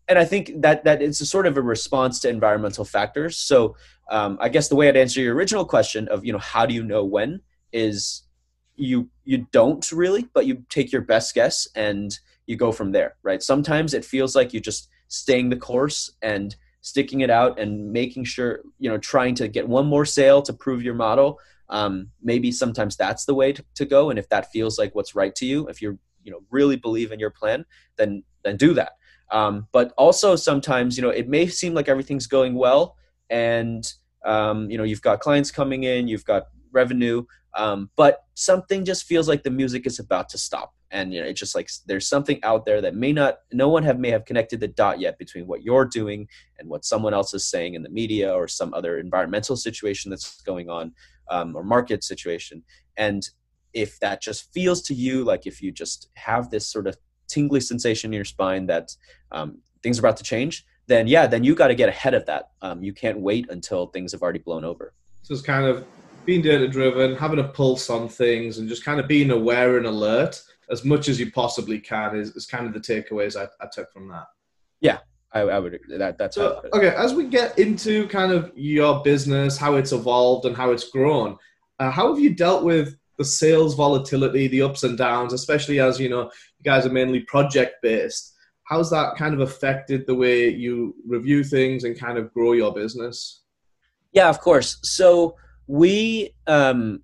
and 0.08 0.18
i 0.18 0.24
think 0.24 0.52
that 0.62 0.84
that 0.84 1.02
it's 1.02 1.20
a 1.20 1.26
sort 1.26 1.46
of 1.46 1.58
a 1.58 1.60
response 1.60 2.18
to 2.20 2.30
environmental 2.30 2.86
factors. 2.86 3.36
So 3.36 3.76
um, 4.10 4.38
i 4.40 4.48
guess 4.48 4.68
the 4.68 4.76
way 4.76 4.88
i'd 4.88 4.96
answer 4.96 5.20
your 5.20 5.34
original 5.34 5.66
question 5.66 6.08
of 6.08 6.24
you 6.24 6.32
know 6.32 6.38
how 6.38 6.64
do 6.64 6.72
you 6.72 6.82
know 6.82 7.04
when 7.04 7.42
is 7.74 8.22
you 8.76 9.10
you 9.24 9.46
don't 9.52 9.92
really 9.92 10.26
but 10.32 10.46
you 10.46 10.64
take 10.70 10.92
your 10.92 11.02
best 11.02 11.34
guess 11.34 11.68
and 11.74 12.18
you 12.46 12.56
go 12.56 12.72
from 12.72 12.92
there 12.92 13.16
right? 13.22 13.42
Sometimes 13.42 13.92
it 13.92 14.02
feels 14.02 14.34
like 14.34 14.54
you're 14.54 14.70
just 14.72 14.88
staying 15.08 15.50
the 15.50 15.56
course 15.56 16.10
and 16.22 16.56
sticking 16.86 17.22
it 17.22 17.30
out 17.30 17.58
and 17.58 17.92
making 17.92 18.22
sure 18.22 18.60
you 18.78 18.88
know 18.88 18.96
trying 18.96 19.34
to 19.34 19.48
get 19.48 19.66
one 19.68 19.86
more 19.86 20.04
sale 20.04 20.40
to 20.40 20.52
prove 20.52 20.84
your 20.84 20.94
model 20.94 21.36
um, 21.68 22.10
maybe 22.22 22.52
sometimes 22.52 22.96
that's 22.96 23.24
the 23.24 23.34
way 23.34 23.52
to, 23.52 23.64
to 23.74 23.84
go. 23.84 24.10
And 24.10 24.20
if 24.20 24.28
that 24.28 24.52
feels 24.52 24.78
like 24.78 24.94
what's 24.94 25.16
right 25.16 25.34
to 25.34 25.46
you 25.46 25.66
if 25.68 25.82
you're 25.82 25.98
you 26.22 26.32
know 26.32 26.40
really 26.50 26.76
believe 26.76 27.12
in 27.12 27.20
your 27.20 27.30
plan 27.30 27.64
then 27.96 28.22
then 28.44 28.56
do 28.56 28.72
that. 28.74 28.92
Um, 29.32 29.66
but 29.72 29.92
also 29.98 30.36
sometimes 30.36 30.96
you 30.96 31.02
know 31.02 31.10
it 31.10 31.28
may 31.28 31.48
seem 31.48 31.74
like 31.74 31.88
everything's 31.88 32.28
going 32.28 32.54
well 32.54 32.96
and 33.30 33.92
um, 34.24 34.70
you 34.70 34.78
know 34.78 34.84
you've 34.84 35.02
got 35.02 35.18
clients 35.18 35.50
coming 35.50 35.82
in 35.82 36.06
you've 36.06 36.24
got 36.24 36.44
revenue 36.70 37.24
um, 37.54 37.90
but 37.96 38.24
something 38.34 38.84
just 38.84 39.04
feels 39.04 39.28
like 39.28 39.42
the 39.42 39.50
music 39.50 39.86
is 39.86 39.98
about 39.98 40.28
to 40.28 40.38
stop 40.38 40.75
and 40.90 41.12
you 41.12 41.20
know 41.20 41.26
it's 41.26 41.40
just 41.40 41.54
like 41.54 41.68
there's 41.86 42.08
something 42.08 42.38
out 42.42 42.64
there 42.64 42.80
that 42.80 42.94
may 42.94 43.12
not 43.12 43.38
no 43.52 43.68
one 43.68 43.82
have 43.82 43.98
may 43.98 44.10
have 44.10 44.24
connected 44.24 44.60
the 44.60 44.68
dot 44.68 45.00
yet 45.00 45.18
between 45.18 45.46
what 45.46 45.62
you're 45.62 45.84
doing 45.84 46.28
and 46.58 46.68
what 46.68 46.84
someone 46.84 47.14
else 47.14 47.34
is 47.34 47.44
saying 47.44 47.74
in 47.74 47.82
the 47.82 47.88
media 47.88 48.32
or 48.32 48.46
some 48.46 48.72
other 48.74 48.98
environmental 48.98 49.56
situation 49.56 50.10
that's 50.10 50.40
going 50.42 50.70
on 50.70 50.92
um, 51.30 51.56
or 51.56 51.64
market 51.64 52.04
situation. 52.04 52.62
And 52.96 53.28
if 53.72 53.98
that 54.00 54.22
just 54.22 54.52
feels 54.52 54.82
to 54.82 54.94
you 54.94 55.24
like 55.24 55.46
if 55.46 55.60
you 55.60 55.72
just 55.72 56.08
have 56.14 56.50
this 56.50 56.66
sort 56.66 56.86
of 56.86 56.96
tingly 57.28 57.60
sensation 57.60 58.10
in 58.10 58.16
your 58.16 58.24
spine 58.24 58.66
that 58.66 58.96
um, 59.32 59.58
things 59.82 59.98
are 59.98 60.02
about 60.02 60.16
to 60.16 60.24
change 60.24 60.64
then 60.86 61.06
yeah 61.06 61.26
then 61.26 61.42
you 61.42 61.54
got 61.54 61.68
to 61.68 61.74
get 61.74 61.88
ahead 61.88 62.14
of 62.14 62.24
that. 62.26 62.50
Um, 62.62 62.82
you 62.82 62.92
can't 62.92 63.20
wait 63.20 63.50
until 63.50 63.88
things 63.88 64.12
have 64.12 64.22
already 64.22 64.38
blown 64.38 64.64
over. 64.64 64.94
So 65.22 65.34
it's 65.34 65.42
kind 65.42 65.66
of 65.66 65.84
being 66.24 66.42
data 66.42 66.66
driven 66.66 67.16
having 67.16 67.38
a 67.38 67.44
pulse 67.44 67.88
on 67.88 68.08
things 68.08 68.58
and 68.58 68.68
just 68.68 68.84
kind 68.84 68.98
of 68.98 69.06
being 69.06 69.30
aware 69.30 69.76
and 69.76 69.86
alert 69.86 70.42
as 70.70 70.84
much 70.84 71.08
as 71.08 71.18
you 71.20 71.30
possibly 71.30 71.78
can 71.78 72.16
is, 72.16 72.30
is 72.30 72.46
kind 72.46 72.66
of 72.66 72.72
the 72.74 72.80
takeaways 72.80 73.36
I, 73.40 73.48
I 73.64 73.68
took 73.72 73.92
from 73.92 74.08
that. 74.08 74.26
Yeah, 74.80 74.98
I, 75.32 75.40
I 75.40 75.58
would 75.58 75.74
agree. 75.74 75.96
that 75.98 76.18
that's 76.18 76.36
so, 76.36 76.62
okay. 76.72 76.88
As 76.88 77.14
we 77.14 77.26
get 77.26 77.58
into 77.58 78.06
kind 78.08 78.32
of 78.32 78.52
your 78.54 79.02
business, 79.02 79.56
how 79.56 79.74
it's 79.74 79.92
evolved 79.92 80.46
and 80.46 80.56
how 80.56 80.70
it's 80.70 80.88
grown, 80.88 81.36
uh, 81.78 81.90
how 81.90 82.08
have 82.12 82.22
you 82.22 82.34
dealt 82.34 82.64
with 82.64 82.96
the 83.18 83.24
sales 83.24 83.74
volatility, 83.74 84.48
the 84.48 84.62
ups 84.62 84.82
and 84.82 84.98
downs, 84.98 85.32
especially 85.32 85.80
as 85.80 85.98
you 86.00 86.08
know 86.08 86.24
you 86.24 86.64
guys 86.64 86.86
are 86.86 86.90
mainly 86.90 87.20
project 87.20 87.76
based? 87.82 88.34
How's 88.64 88.90
that 88.90 89.16
kind 89.16 89.32
of 89.32 89.40
affected 89.40 90.06
the 90.06 90.14
way 90.14 90.48
you 90.48 90.96
review 91.06 91.44
things 91.44 91.84
and 91.84 91.98
kind 91.98 92.18
of 92.18 92.32
grow 92.34 92.52
your 92.52 92.74
business? 92.74 93.42
Yeah, 94.12 94.28
of 94.28 94.40
course. 94.40 94.78
So 94.82 95.36
we 95.68 96.34
um, 96.46 97.02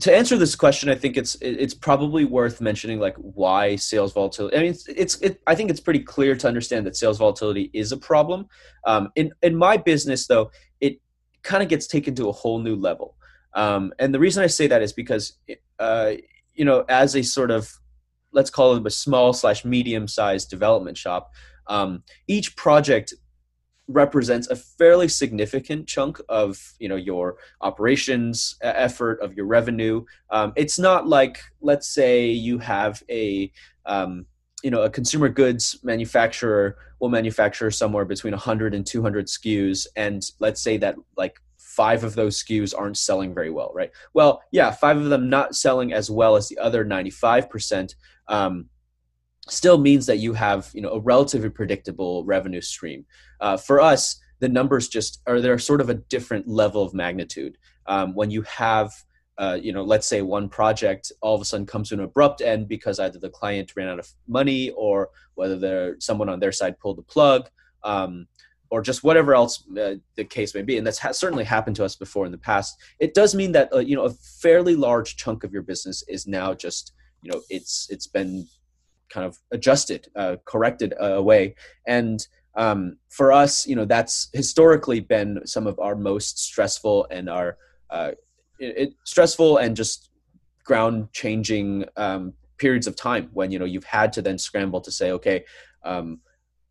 to 0.00 0.14
answer 0.14 0.36
this 0.36 0.56
question, 0.56 0.88
I 0.88 0.94
think 0.94 1.16
it's 1.16 1.36
it's 1.40 1.74
probably 1.74 2.24
worth 2.24 2.60
mentioning 2.60 2.98
like 2.98 3.16
why 3.16 3.76
sales 3.76 4.12
volatility. 4.12 4.56
I 4.56 4.60
mean, 4.60 4.70
it's, 4.70 4.88
it's 4.88 5.16
it, 5.20 5.42
I 5.46 5.54
think 5.54 5.70
it's 5.70 5.80
pretty 5.80 6.00
clear 6.00 6.34
to 6.36 6.48
understand 6.48 6.86
that 6.86 6.96
sales 6.96 7.18
volatility 7.18 7.70
is 7.74 7.92
a 7.92 7.96
problem. 7.96 8.46
Um, 8.86 9.10
in 9.16 9.32
in 9.42 9.54
my 9.54 9.76
business, 9.76 10.26
though, 10.26 10.50
it 10.80 11.00
kind 11.42 11.62
of 11.62 11.68
gets 11.68 11.86
taken 11.86 12.14
to 12.16 12.28
a 12.28 12.32
whole 12.32 12.58
new 12.58 12.76
level. 12.76 13.16
Um, 13.54 13.92
and 13.98 14.14
the 14.14 14.18
reason 14.18 14.42
I 14.42 14.46
say 14.46 14.66
that 14.66 14.80
is 14.80 14.94
because, 14.94 15.36
uh, 15.78 16.12
you 16.54 16.64
know, 16.64 16.84
as 16.88 17.14
a 17.14 17.22
sort 17.22 17.50
of 17.50 17.70
let's 18.32 18.50
call 18.50 18.74
it 18.74 18.86
a 18.86 18.90
small 18.90 19.34
slash 19.34 19.64
medium 19.64 20.08
sized 20.08 20.48
development 20.48 20.96
shop, 20.96 21.32
um, 21.66 22.02
each 22.28 22.56
project 22.56 23.12
represents 23.92 24.48
a 24.48 24.56
fairly 24.56 25.08
significant 25.08 25.86
chunk 25.86 26.20
of 26.28 26.74
you 26.78 26.88
know 26.88 26.96
your 26.96 27.36
operations 27.60 28.56
effort 28.62 29.20
of 29.20 29.34
your 29.34 29.46
revenue. 29.46 30.04
Um, 30.30 30.52
it's 30.56 30.78
not 30.78 31.06
like 31.06 31.40
let's 31.60 31.88
say 31.88 32.26
you 32.26 32.58
have 32.58 33.02
a 33.10 33.52
um, 33.86 34.26
you 34.62 34.70
know 34.70 34.82
a 34.82 34.90
consumer 34.90 35.28
goods 35.28 35.78
manufacturer 35.82 36.76
will 37.00 37.08
manufacture 37.08 37.70
somewhere 37.70 38.04
between 38.04 38.32
100 38.32 38.74
and 38.74 38.86
200 38.86 39.26
skus 39.26 39.86
and 39.96 40.22
let's 40.38 40.62
say 40.62 40.76
that 40.76 40.94
like 41.16 41.40
five 41.58 42.04
of 42.04 42.14
those 42.14 42.40
skus 42.42 42.74
aren't 42.76 42.96
selling 42.96 43.34
very 43.34 43.50
well 43.50 43.72
right? 43.74 43.90
Well 44.14 44.42
yeah 44.52 44.70
five 44.70 44.96
of 44.96 45.06
them 45.06 45.28
not 45.28 45.54
selling 45.54 45.92
as 45.92 46.10
well 46.10 46.36
as 46.36 46.48
the 46.48 46.58
other 46.58 46.84
95% 46.84 47.94
um, 48.28 48.68
still 49.48 49.78
means 49.78 50.06
that 50.06 50.18
you 50.18 50.32
have 50.32 50.70
you 50.74 50.80
know 50.80 50.90
a 50.90 51.00
relatively 51.00 51.50
predictable 51.50 52.24
revenue 52.24 52.60
stream. 52.60 53.04
Uh, 53.40 53.56
for 53.56 53.80
us, 53.80 54.20
the 54.40 54.48
numbers 54.48 54.88
just 54.88 55.20
are 55.26 55.40
they're 55.40 55.58
sort 55.58 55.80
of 55.80 55.90
a 55.90 55.94
different 55.94 56.48
level 56.48 56.82
of 56.82 56.94
magnitude. 56.94 57.58
Um, 57.86 58.14
when 58.14 58.30
you 58.30 58.42
have 58.42 58.92
uh, 59.38 59.58
you 59.60 59.72
know, 59.72 59.82
let's 59.82 60.06
say 60.06 60.22
one 60.22 60.48
project 60.48 61.10
all 61.20 61.34
of 61.34 61.40
a 61.40 61.44
sudden 61.44 61.66
comes 61.66 61.88
to 61.88 61.94
an 61.94 62.00
abrupt 62.00 62.42
end 62.42 62.68
because 62.68 63.00
either 63.00 63.18
the 63.18 63.30
client 63.30 63.72
ran 63.74 63.88
out 63.88 63.98
of 63.98 64.08
money 64.28 64.70
or 64.70 65.08
whether 65.34 65.96
someone 65.98 66.28
on 66.28 66.38
their 66.38 66.52
side 66.52 66.78
pulled 66.78 66.98
the 66.98 67.02
plug, 67.02 67.48
um, 67.82 68.26
or 68.70 68.82
just 68.82 69.02
whatever 69.02 69.34
else 69.34 69.64
uh, 69.78 69.94
the 70.16 70.24
case 70.24 70.54
may 70.54 70.62
be. 70.62 70.76
And 70.76 70.86
that's 70.86 70.98
ha- 70.98 71.12
certainly 71.12 71.44
happened 71.44 71.76
to 71.76 71.84
us 71.84 71.96
before 71.96 72.26
in 72.26 72.32
the 72.32 72.38
past. 72.38 72.78
It 73.00 73.14
does 73.14 73.34
mean 73.34 73.52
that 73.52 73.72
uh, 73.72 73.78
you 73.78 73.96
know 73.96 74.04
a 74.04 74.10
fairly 74.10 74.76
large 74.76 75.16
chunk 75.16 75.44
of 75.44 75.52
your 75.52 75.62
business 75.62 76.04
is 76.08 76.26
now 76.26 76.52
just 76.54 76.92
you 77.22 77.32
know 77.32 77.40
it's 77.48 77.88
it's 77.90 78.06
been 78.06 78.46
kind 79.12 79.26
of 79.26 79.38
adjusted, 79.52 80.08
uh, 80.16 80.36
corrected 80.44 80.94
uh, 81.00 81.14
away. 81.14 81.54
And 81.86 82.26
um, 82.54 82.96
for 83.08 83.32
us, 83.32 83.66
you 83.66 83.76
know, 83.76 83.84
that's 83.84 84.28
historically 84.32 85.00
been 85.00 85.40
some 85.46 85.66
of 85.66 85.78
our 85.78 85.94
most 85.94 86.38
stressful 86.38 87.06
and 87.10 87.28
our 87.28 87.58
uh, 87.90 88.12
it, 88.58 88.78
it, 88.78 88.94
stressful 89.04 89.58
and 89.58 89.76
just 89.76 90.10
ground 90.64 91.12
changing 91.12 91.84
um, 91.96 92.32
periods 92.58 92.86
of 92.86 92.96
time 92.96 93.28
when 93.32 93.50
you 93.50 93.58
know 93.58 93.64
you've 93.64 93.84
had 93.84 94.12
to 94.14 94.22
then 94.22 94.38
scramble 94.38 94.80
to 94.80 94.90
say, 94.90 95.12
okay. 95.12 95.44
Um, 95.84 96.20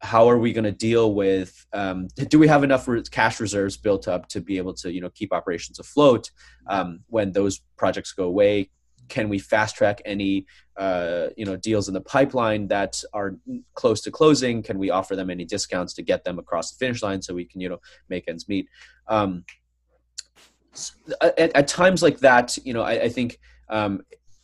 how 0.03 0.27
are 0.27 0.39
we 0.39 0.51
going 0.51 0.63
to 0.63 0.71
deal 0.71 1.13
with 1.13 1.67
um, 1.73 2.07
do 2.27 2.39
we 2.39 2.47
have 2.47 2.63
enough 2.63 2.89
cash 3.11 3.39
reserves 3.39 3.77
built 3.77 4.07
up 4.07 4.27
to 4.27 4.41
be 4.41 4.57
able 4.57 4.73
to 4.73 4.91
you 4.91 4.99
know 4.99 5.11
keep 5.11 5.31
operations 5.31 5.77
afloat 5.77 6.31
um, 6.65 7.01
when 7.07 7.31
those 7.33 7.61
projects 7.77 8.11
go 8.11 8.23
away 8.23 8.71
can 9.09 9.29
we 9.29 9.39
fast 9.39 9.75
track 9.75 10.01
any 10.05 10.45
uh, 10.77 11.27
you 11.35 11.45
know 11.45 11.55
deals 11.55 11.87
in 11.87 11.93
the 11.93 12.01
pipeline 12.01 12.67
that 12.67 13.01
are 13.13 13.35
close 13.73 14.01
to 14.01 14.11
closing? 14.11 14.63
Can 14.63 14.77
we 14.79 14.89
offer 14.89 15.15
them 15.15 15.29
any 15.29 15.45
discounts 15.45 15.93
to 15.95 16.01
get 16.01 16.23
them 16.23 16.39
across 16.39 16.71
the 16.71 16.77
finish 16.77 17.03
line 17.03 17.21
so 17.21 17.33
we 17.33 17.45
can 17.45 17.61
you 17.61 17.69
know 17.69 17.79
make 18.09 18.27
ends 18.27 18.47
meet? 18.47 18.67
Um, 19.07 19.43
at, 21.21 21.51
at, 21.55 21.67
times 21.67 22.01
like 22.01 22.19
that 22.19 22.57
you 22.63 22.73
know 22.73 22.81
i, 22.81 22.93
I 22.93 23.09
think 23.09 23.39
um, 23.69 24.01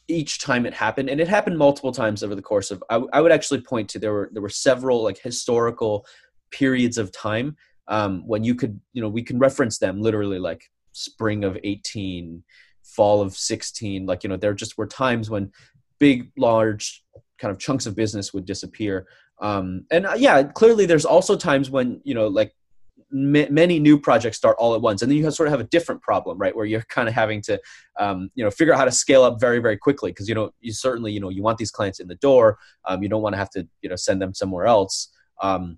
each 0.08 0.40
time 0.40 0.66
it 0.66 0.74
happened 0.74 1.10
and 1.10 1.20
it 1.20 1.28
happened 1.28 1.58
multiple 1.58 1.92
times 1.92 2.24
over 2.24 2.36
the 2.36 2.42
course 2.42 2.72
of 2.72 2.84
I, 2.90 3.02
I 3.14 3.22
would 3.22 3.32
actually 3.32 3.62
point 3.62 3.90
to 3.90 4.00
there 4.00 4.14
were 4.14 4.30
there 4.32 4.42
were 4.42 4.50
several 4.50 5.04
like 5.04 5.20
historical 5.20 6.06
periods 6.52 6.98
of 6.98 7.12
time 7.12 7.56
um, 7.88 8.26
when 8.26 8.44
you 8.44 8.56
could 8.56 8.80
you 8.94 9.02
know 9.02 9.10
we 9.10 9.24
can 9.24 9.40
reference 9.40 9.78
them 9.78 10.02
literally 10.02 10.40
like 10.40 10.70
spring 10.94 11.44
of 11.44 11.58
18 11.64 12.44
fall 12.88 13.22
of 13.22 13.36
16 13.36 14.06
like 14.06 14.24
you 14.24 14.30
know 14.30 14.38
there 14.38 14.54
just 14.54 14.78
were 14.78 14.88
times 14.88 15.30
when 15.30 15.52
big 16.00 16.32
large 16.38 17.04
kind 17.38 17.52
of 17.52 17.60
chunks 17.60 17.86
of 17.86 17.96
business 17.96 18.34
would 18.34 18.46
disappear. 18.46 19.08
Um, 19.40 19.86
and 19.92 20.08
uh, 20.08 20.16
yeah 20.18 20.42
clearly 20.44 20.88
there's 20.88 21.06
also 21.06 21.36
times 21.36 21.70
when 21.70 22.02
you 22.04 22.16
know 22.16 22.28
like 22.28 22.56
m- 23.14 23.54
many 23.54 23.78
new 23.78 24.00
projects 24.00 24.38
start 24.38 24.56
all 24.58 24.74
at 24.74 24.82
once 24.82 25.04
and 25.04 25.12
then 25.12 25.18
you 25.18 25.30
sort 25.30 25.46
of 25.46 25.52
have 25.52 25.60
a 25.60 25.70
different 25.70 26.02
problem 26.02 26.40
right 26.40 26.56
where 26.56 26.66
you're 26.66 26.82
kind 26.90 27.08
of 27.08 27.14
having 27.14 27.42
to 27.44 27.62
um, 28.00 28.32
you 28.34 28.44
know 28.44 28.50
figure 28.50 28.74
out 28.74 28.80
how 28.80 28.86
to 28.86 28.92
scale 28.92 29.24
up 29.24 29.40
very 29.40 29.60
very 29.60 29.78
quickly 29.78 30.10
because 30.10 30.28
you 30.28 30.34
know 30.34 30.50
you 30.60 30.74
certainly 30.74 31.12
you 31.12 31.20
know 31.20 31.30
you 31.30 31.44
want 31.44 31.60
these 31.60 31.70
clients 31.70 32.00
in 32.00 32.08
the 32.08 32.16
door 32.16 32.58
um, 32.86 33.04
you 33.04 33.10
don't 33.10 33.22
want 33.22 33.34
to 33.34 33.38
have 33.38 33.52
to 33.52 33.68
you 33.82 33.90
know 33.90 33.96
send 33.96 34.22
them 34.22 34.34
somewhere 34.34 34.66
else. 34.66 35.10
Um, 35.40 35.78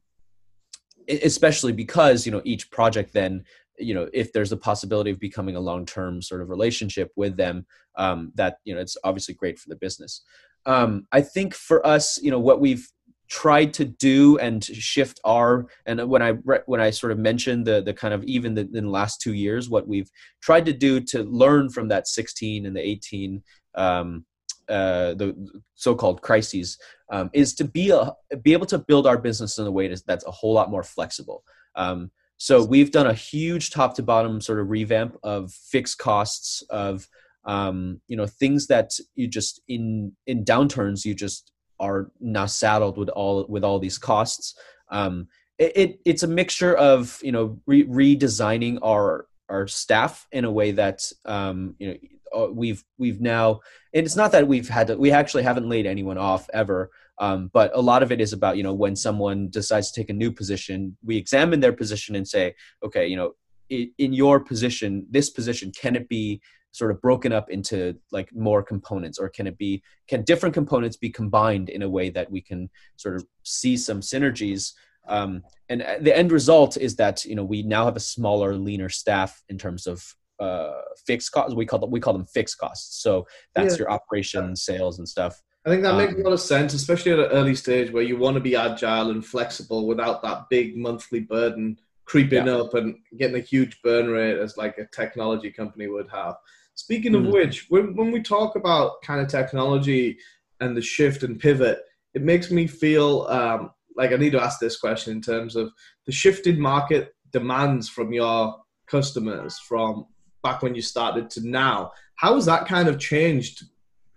especially 1.09 1.73
because 1.73 2.25
you 2.25 2.31
know 2.31 2.41
each 2.45 2.69
project 2.71 3.13
then 3.13 3.43
you 3.79 3.93
know 3.93 4.07
if 4.13 4.31
there's 4.33 4.51
a 4.51 4.57
possibility 4.57 5.09
of 5.09 5.19
becoming 5.19 5.55
a 5.55 5.59
long-term 5.59 6.21
sort 6.21 6.41
of 6.41 6.49
relationship 6.49 7.11
with 7.15 7.37
them 7.37 7.65
um, 7.97 8.31
that 8.35 8.57
you 8.63 8.73
know 8.73 8.81
it's 8.81 8.97
obviously 9.03 9.33
great 9.33 9.57
for 9.59 9.69
the 9.69 9.75
business 9.75 10.21
um, 10.65 11.07
i 11.11 11.21
think 11.21 11.53
for 11.53 11.85
us 11.85 12.19
you 12.21 12.31
know 12.31 12.39
what 12.39 12.59
we've 12.59 12.87
tried 13.29 13.71
to 13.71 13.85
do 13.85 14.39
and 14.39 14.63
shift 14.63 15.19
our 15.23 15.67
and 15.85 16.07
when 16.09 16.21
i 16.21 16.31
when 16.65 16.81
i 16.81 16.89
sort 16.89 17.11
of 17.11 17.19
mentioned 17.19 17.65
the 17.65 17.81
the 17.81 17.93
kind 17.93 18.13
of 18.13 18.23
even 18.23 18.55
the, 18.55 18.61
in 18.61 18.85
the 18.85 18.89
last 18.89 19.21
two 19.21 19.33
years 19.33 19.69
what 19.69 19.87
we've 19.87 20.09
tried 20.41 20.65
to 20.65 20.73
do 20.73 20.99
to 20.99 21.23
learn 21.23 21.69
from 21.69 21.87
that 21.87 22.07
16 22.07 22.65
and 22.65 22.75
the 22.75 22.81
18 22.81 23.43
um, 23.75 24.25
uh, 24.69 25.15
the 25.15 25.35
so-called 25.73 26.21
crises 26.21 26.77
um, 27.11 27.29
is 27.33 27.55
to 27.55 27.63
be 27.63 27.89
a, 27.89 28.13
be 28.43 28.53
able 28.53 28.67
to 28.67 28.77
build 28.77 29.07
our 29.07 29.17
business 29.17 29.57
in 29.57 29.65
a 29.65 29.71
way 29.71 29.93
that's 30.05 30.25
a 30.25 30.31
whole 30.31 30.53
lot 30.53 30.69
more 30.69 30.83
flexible. 30.83 31.43
Um, 31.75 32.11
so 32.39 32.63
we've 32.63 32.91
done 32.91 33.05
a 33.05 33.13
huge 33.13 33.69
top 33.69 33.95
to 33.95 34.03
bottom 34.03 34.39
sort 34.39 34.61
of 34.61 34.69
revamp 34.69 35.17
of 35.23 35.51
fixed 35.51 35.97
costs 35.97 36.63
of 36.69 37.07
um, 37.43 37.99
you 38.07 38.15
know 38.15 38.25
things 38.25 38.67
that 38.67 38.91
you 39.15 39.27
just 39.27 39.61
in 39.67 40.13
in 40.25 40.45
downturns 40.45 41.05
you 41.05 41.13
just 41.13 41.51
are 41.79 42.11
now 42.19 42.45
saddled 42.45 42.97
with 42.97 43.09
all 43.09 43.45
with 43.47 43.63
all 43.63 43.77
these 43.77 43.97
costs. 43.97 44.57
Um, 44.89 45.27
it, 45.57 45.71
it, 45.75 45.99
it's 46.05 46.23
a 46.23 46.27
mixture 46.27 46.75
of 46.75 47.19
you 47.21 47.33
know 47.33 47.59
re- 47.67 47.85
redesigning 47.85 48.79
our 48.81 49.27
our 49.49 49.67
staff 49.67 50.25
in 50.31 50.45
a 50.45 50.51
way 50.51 50.71
that 50.71 51.11
um, 51.25 51.75
you 51.77 51.87
know 51.89 52.43
uh, 52.43 52.51
we've 52.51 52.85
we've 52.97 53.19
now 53.19 53.59
and 53.93 54.05
it's 54.05 54.15
not 54.15 54.31
that 54.31 54.47
we've 54.47 54.69
had 54.69 54.87
to 54.87 54.95
we 54.95 55.11
actually 55.11 55.43
haven't 55.43 55.67
laid 55.67 55.85
anyone 55.85 56.17
off 56.17 56.49
ever 56.53 56.89
um, 57.19 57.49
but 57.53 57.71
a 57.75 57.81
lot 57.81 58.01
of 58.01 58.11
it 58.11 58.21
is 58.21 58.33
about 58.33 58.57
you 58.57 58.63
know 58.63 58.73
when 58.73 58.95
someone 58.95 59.49
decides 59.49 59.91
to 59.91 60.01
take 60.01 60.09
a 60.09 60.13
new 60.13 60.31
position 60.31 60.95
we 61.03 61.17
examine 61.17 61.59
their 61.59 61.73
position 61.73 62.15
and 62.15 62.27
say 62.27 62.53
okay 62.83 63.07
you 63.07 63.15
know 63.15 63.33
in, 63.69 63.91
in 63.97 64.13
your 64.13 64.39
position 64.39 65.05
this 65.09 65.29
position 65.29 65.71
can 65.79 65.95
it 65.95 66.07
be 66.09 66.41
sort 66.71 66.91
of 66.91 67.01
broken 67.01 67.31
up 67.31 67.49
into 67.49 67.95
like 68.11 68.29
more 68.35 68.61
components 68.61 69.17
or 69.17 69.27
can 69.27 69.47
it 69.47 69.57
be 69.57 69.81
can 70.07 70.21
different 70.23 70.53
components 70.53 70.97
be 70.97 71.09
combined 71.09 71.67
in 71.69 71.81
a 71.81 71.89
way 71.89 72.09
that 72.09 72.29
we 72.29 72.41
can 72.41 72.69
sort 72.95 73.15
of 73.15 73.25
see 73.43 73.75
some 73.75 74.01
synergies 74.01 74.73
um, 75.07 75.41
and 75.69 75.81
uh, 75.81 75.95
the 75.99 76.15
end 76.15 76.31
result 76.31 76.77
is 76.77 76.95
that 76.97 77.25
you 77.25 77.35
know 77.35 77.43
we 77.43 77.63
now 77.63 77.85
have 77.85 77.95
a 77.95 78.01
smaller 78.01 78.55
leaner 78.55 78.89
staff 78.89 79.41
in 79.49 79.57
terms 79.57 79.87
of 79.87 80.03
uh, 80.39 80.71
fixed 81.05 81.31
costs. 81.31 81.53
We 81.53 81.65
call 81.65 81.79
them 81.79 81.91
we 81.91 81.99
call 81.99 82.13
them 82.13 82.25
fixed 82.25 82.57
costs. 82.57 83.01
So 83.01 83.27
that's 83.55 83.73
Yeah. 83.73 83.79
your 83.79 83.91
operations, 83.91 84.63
sales, 84.63 84.99
and 84.99 85.07
stuff. 85.07 85.41
I 85.65 85.69
think 85.69 85.83
that 85.83 85.95
makes 85.95 86.13
Um, 86.13 86.21
a 86.21 86.23
lot 86.23 86.33
of 86.33 86.39
sense, 86.39 86.73
especially 86.73 87.11
at 87.11 87.19
an 87.19 87.31
early 87.31 87.55
stage 87.55 87.91
where 87.91 88.03
you 88.03 88.17
want 88.17 88.35
to 88.35 88.41
be 88.41 88.55
agile 88.55 89.11
and 89.11 89.25
flexible 89.25 89.87
without 89.87 90.21
that 90.23 90.47
big 90.49 90.77
monthly 90.77 91.19
burden 91.19 91.77
creeping 92.05 92.49
up 92.49 92.73
and 92.73 92.95
getting 93.17 93.35
a 93.35 93.39
huge 93.39 93.79
burn 93.83 94.07
rate 94.07 94.37
as 94.37 94.57
like 94.57 94.77
a 94.77 94.87
technology 94.87 95.51
company 95.51 95.87
would 95.87 96.09
have. 96.09 96.35
Speaking 96.73 97.13
of 97.13 97.23
Mhm. 97.23 97.33
which, 97.33 97.65
when, 97.69 97.95
when 97.95 98.11
we 98.11 98.21
talk 98.21 98.55
about 98.55 99.01
kind 99.03 99.21
of 99.21 99.27
technology 99.27 100.17
and 100.59 100.75
the 100.75 100.81
shift 100.81 101.23
and 101.23 101.39
pivot, 101.39 101.83
it 102.15 102.23
makes 102.23 102.49
me 102.49 102.65
feel 102.65 103.27
um, 103.29 103.71
like 103.95 104.11
I 104.11 104.15
need 104.15 104.31
to 104.31 104.41
ask 104.41 104.59
this 104.59 104.79
question 104.79 105.13
in 105.13 105.21
terms 105.21 105.55
of 105.55 105.71
the 106.05 106.11
shifted 106.11 106.57
market 106.57 107.13
demands 107.31 107.89
from 107.89 108.11
your 108.11 108.59
customers 108.87 109.59
from 109.59 110.07
back 110.41 110.63
when 110.63 110.73
you 110.73 110.81
started 110.81 111.29
to 111.31 111.47
now. 111.47 111.91
How 112.15 112.33
has 112.35 112.45
that 112.45 112.65
kind 112.65 112.87
of 112.87 112.97
changed 112.97 113.65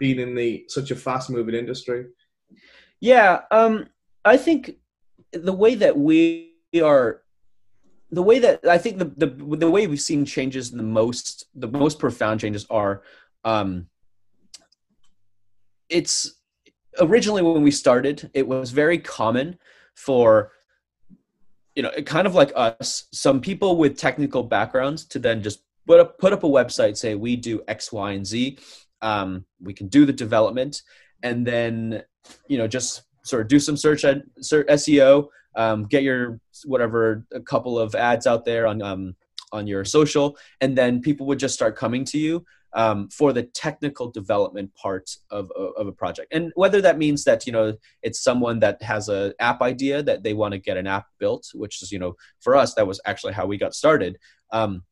being 0.03 0.19
in 0.19 0.35
the 0.35 0.65
such 0.67 0.91
a 0.91 0.97
fast 0.97 1.31
moving 1.31 1.55
industry? 1.55 2.07
Yeah, 2.99 3.43
um, 3.53 3.87
I 4.25 4.37
think 4.37 4.73
the 5.33 5.53
way 5.53 5.77
that 5.77 5.97
we 5.97 6.55
are, 6.83 7.23
the 8.11 8.23
way 8.23 8.41
that 8.41 8.67
I 8.67 8.79
think 8.79 8.99
the 8.99 9.09
the 9.23 9.57
the 9.65 9.71
way 9.71 9.87
we've 9.87 10.09
seen 10.11 10.25
changes 10.25 10.73
the 10.73 10.83
most, 10.83 11.47
the 11.55 11.69
most 11.69 12.01
profound 12.01 12.41
changes 12.41 12.67
are, 12.69 13.03
um, 13.45 13.87
it's 15.89 16.15
originally 16.99 17.43
when 17.43 17.63
we 17.63 17.71
started, 17.71 18.29
it 18.35 18.47
was 18.49 18.73
very 18.73 18.99
common 18.99 19.57
for 19.95 20.51
you 21.77 21.83
know, 21.83 21.93
kind 22.05 22.27
of 22.27 22.35
like 22.35 22.53
us, 22.55 23.07
some 23.13 23.41
people 23.41 23.77
with 23.77 23.97
technical 23.97 24.43
backgrounds 24.43 25.05
to 25.07 25.19
then 25.19 25.43
just 25.43 25.61
put 25.87 26.01
up 26.01 26.19
put 26.19 26.33
up 26.33 26.45
a 26.45 26.49
website, 26.49 26.97
say 26.97 27.15
we 27.15 27.37
do 27.37 27.63
X, 27.69 27.93
Y, 27.93 28.13
and 28.13 28.27
Z. 28.27 28.59
Um, 29.03 29.45
we 29.61 29.75
can 29.75 29.89
do 29.89 30.07
the 30.07 30.13
development, 30.13 30.83
and 31.23 31.47
then 31.47 32.03
you 32.49 32.59
know 32.59 32.67
just 32.67 33.03
sort 33.25 33.43
of 33.43 33.49
do 33.49 33.61
some 33.61 33.77
search 33.77 34.03
SEO, 34.03 35.29
um, 35.57 35.85
get 35.85 36.03
your 36.03 36.41
whatever 36.65 37.25
a 37.33 37.41
couple 37.41 37.79
of 37.79 37.95
ads 37.95 38.27
out 38.27 38.45
there 38.45 38.67
on 38.67 38.83
um, 38.83 39.15
on 39.53 39.67
your 39.67 39.85
social, 39.85 40.37
and 40.61 40.77
then 40.77 41.01
people 41.01 41.27
would 41.27 41.39
just 41.39 41.55
start 41.55 41.77
coming 41.77 42.05
to 42.07 42.19
you 42.19 42.45
um, 42.75 43.09
for 43.09 43.33
the 43.33 43.43
technical 43.43 44.11
development 44.11 44.75
part 44.75 45.11
of, 45.31 45.51
of, 45.53 45.87
a 45.87 45.93
project. 45.93 46.33
And 46.33 46.53
whether 46.55 46.81
that 46.81 46.99
means 46.99 47.25
that 47.25 47.47
you 47.47 47.53
know 47.53 47.77
it's 48.03 48.23
someone 48.23 48.61
that 48.61 48.83
has 48.83 49.09
a 49.09 49.35
app 49.39 49.61
idea 49.63 50.03
that 50.03 50.23
they 50.23 50.33
want 50.35 50.53
to 50.53 50.59
get 50.59 50.77
an 50.77 50.87
app 50.87 51.07
built, 51.19 51.51
which 51.55 51.83
is 51.83 51.93
you 51.93 51.99
know 51.99 52.17
for 52.41 52.57
us 52.57 52.75
that 52.75 52.87
was 52.87 53.01
actually 53.05 53.35
how 53.35 53.47
we 53.47 53.59
got 53.59 53.75
started. 53.75 54.19
Um, 54.53 54.85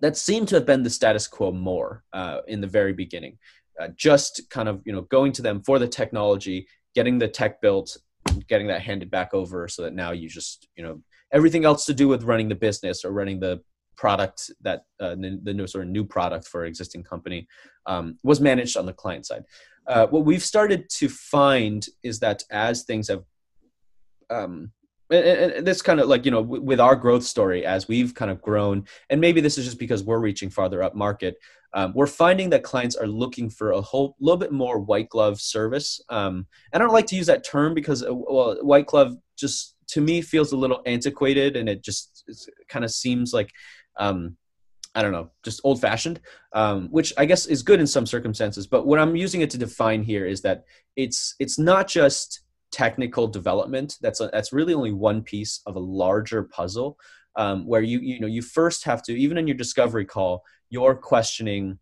that 0.00 0.16
seemed 0.16 0.48
to 0.48 0.56
have 0.56 0.66
been 0.66 0.82
the 0.82 0.90
status 0.90 1.26
quo 1.26 1.52
more 1.52 2.04
uh, 2.12 2.40
in 2.48 2.60
the 2.60 2.66
very 2.66 2.92
beginning. 2.92 3.38
Uh, 3.80 3.88
just 3.96 4.42
kind 4.50 4.68
of 4.68 4.80
you 4.84 4.92
know 4.92 5.02
going 5.02 5.32
to 5.32 5.42
them 5.42 5.62
for 5.62 5.78
the 5.78 5.88
technology, 5.88 6.66
getting 6.94 7.18
the 7.18 7.28
tech 7.28 7.60
built, 7.60 7.96
getting 8.48 8.66
that 8.68 8.82
handed 8.82 9.10
back 9.10 9.34
over, 9.34 9.68
so 9.68 9.82
that 9.82 9.94
now 9.94 10.12
you 10.12 10.28
just 10.28 10.68
you 10.76 10.84
know 10.84 11.00
everything 11.32 11.64
else 11.64 11.84
to 11.84 11.94
do 11.94 12.06
with 12.06 12.24
running 12.24 12.48
the 12.48 12.54
business 12.54 13.04
or 13.04 13.10
running 13.10 13.40
the 13.40 13.60
product 13.96 14.50
that 14.60 14.82
uh, 15.00 15.14
the, 15.14 15.54
new 15.54 15.66
sort 15.66 15.84
of 15.84 15.90
new 15.90 16.04
product 16.04 16.46
for 16.46 16.64
existing 16.64 17.02
company 17.02 17.46
um, 17.86 18.18
was 18.22 18.40
managed 18.40 18.76
on 18.76 18.86
the 18.86 18.92
client 18.92 19.26
side. 19.26 19.44
Uh, 19.86 20.06
what 20.06 20.24
we've 20.24 20.42
started 20.42 20.88
to 20.88 21.08
find 21.08 21.86
is 22.02 22.18
that 22.20 22.42
as 22.50 22.84
things 22.84 23.08
have 23.08 23.22
um, 24.30 24.72
and, 25.14 25.52
and 25.52 25.66
this 25.66 25.82
kind 25.82 26.00
of 26.00 26.08
like 26.08 26.24
you 26.24 26.30
know 26.30 26.42
w- 26.42 26.62
with 26.62 26.80
our 26.80 26.96
growth 26.96 27.24
story 27.24 27.64
as 27.64 27.88
we've 27.88 28.14
kind 28.14 28.30
of 28.30 28.40
grown 28.40 28.84
and 29.10 29.20
maybe 29.20 29.40
this 29.40 29.58
is 29.58 29.64
just 29.64 29.78
because 29.78 30.02
we're 30.02 30.18
reaching 30.18 30.50
farther 30.50 30.82
up 30.82 30.94
market 30.94 31.36
um, 31.72 31.92
we're 31.94 32.06
finding 32.06 32.50
that 32.50 32.62
clients 32.62 32.94
are 32.94 33.06
looking 33.06 33.50
for 33.50 33.72
a 33.72 33.80
whole 33.80 34.16
little 34.20 34.38
bit 34.38 34.52
more 34.52 34.78
white 34.78 35.08
glove 35.08 35.40
service 35.40 36.00
um, 36.08 36.46
i 36.72 36.78
don't 36.78 36.92
like 36.92 37.06
to 37.06 37.16
use 37.16 37.26
that 37.26 37.44
term 37.44 37.74
because 37.74 38.02
uh, 38.02 38.14
well 38.14 38.56
white 38.62 38.86
glove 38.86 39.16
just 39.36 39.76
to 39.86 40.00
me 40.00 40.20
feels 40.20 40.52
a 40.52 40.56
little 40.56 40.82
antiquated 40.86 41.56
and 41.56 41.68
it 41.68 41.82
just 41.82 42.24
kind 42.68 42.84
of 42.84 42.90
seems 42.90 43.32
like 43.32 43.50
um, 43.96 44.36
I 44.94 45.02
don't 45.02 45.12
know, 45.12 45.30
just 45.42 45.60
old 45.64 45.80
fashioned, 45.80 46.20
um, 46.52 46.88
which 46.90 47.12
I 47.18 47.24
guess 47.24 47.46
is 47.46 47.62
good 47.62 47.80
in 47.80 47.86
some 47.86 48.06
circumstances. 48.06 48.66
But 48.66 48.86
what 48.86 49.00
I'm 49.00 49.16
using 49.16 49.40
it 49.40 49.50
to 49.50 49.58
define 49.58 50.04
here 50.04 50.24
is 50.24 50.42
that 50.42 50.64
it's 50.94 51.34
it's 51.40 51.58
not 51.58 51.88
just 51.88 52.43
technical 52.74 53.28
development. 53.28 53.98
That's 54.00 54.20
a, 54.20 54.28
that's 54.32 54.52
really 54.52 54.74
only 54.74 54.90
one 54.90 55.22
piece 55.22 55.60
of 55.64 55.76
a 55.76 55.80
larger 55.80 56.42
puzzle, 56.42 56.98
um, 57.36 57.66
where 57.66 57.82
you 57.82 58.00
you 58.00 58.18
know 58.18 58.26
you 58.26 58.42
first 58.42 58.84
have 58.84 59.00
to 59.04 59.12
even 59.16 59.38
in 59.38 59.46
your 59.46 59.56
discovery 59.56 60.04
call, 60.04 60.42
you're 60.70 60.96
questioning, 60.96 61.78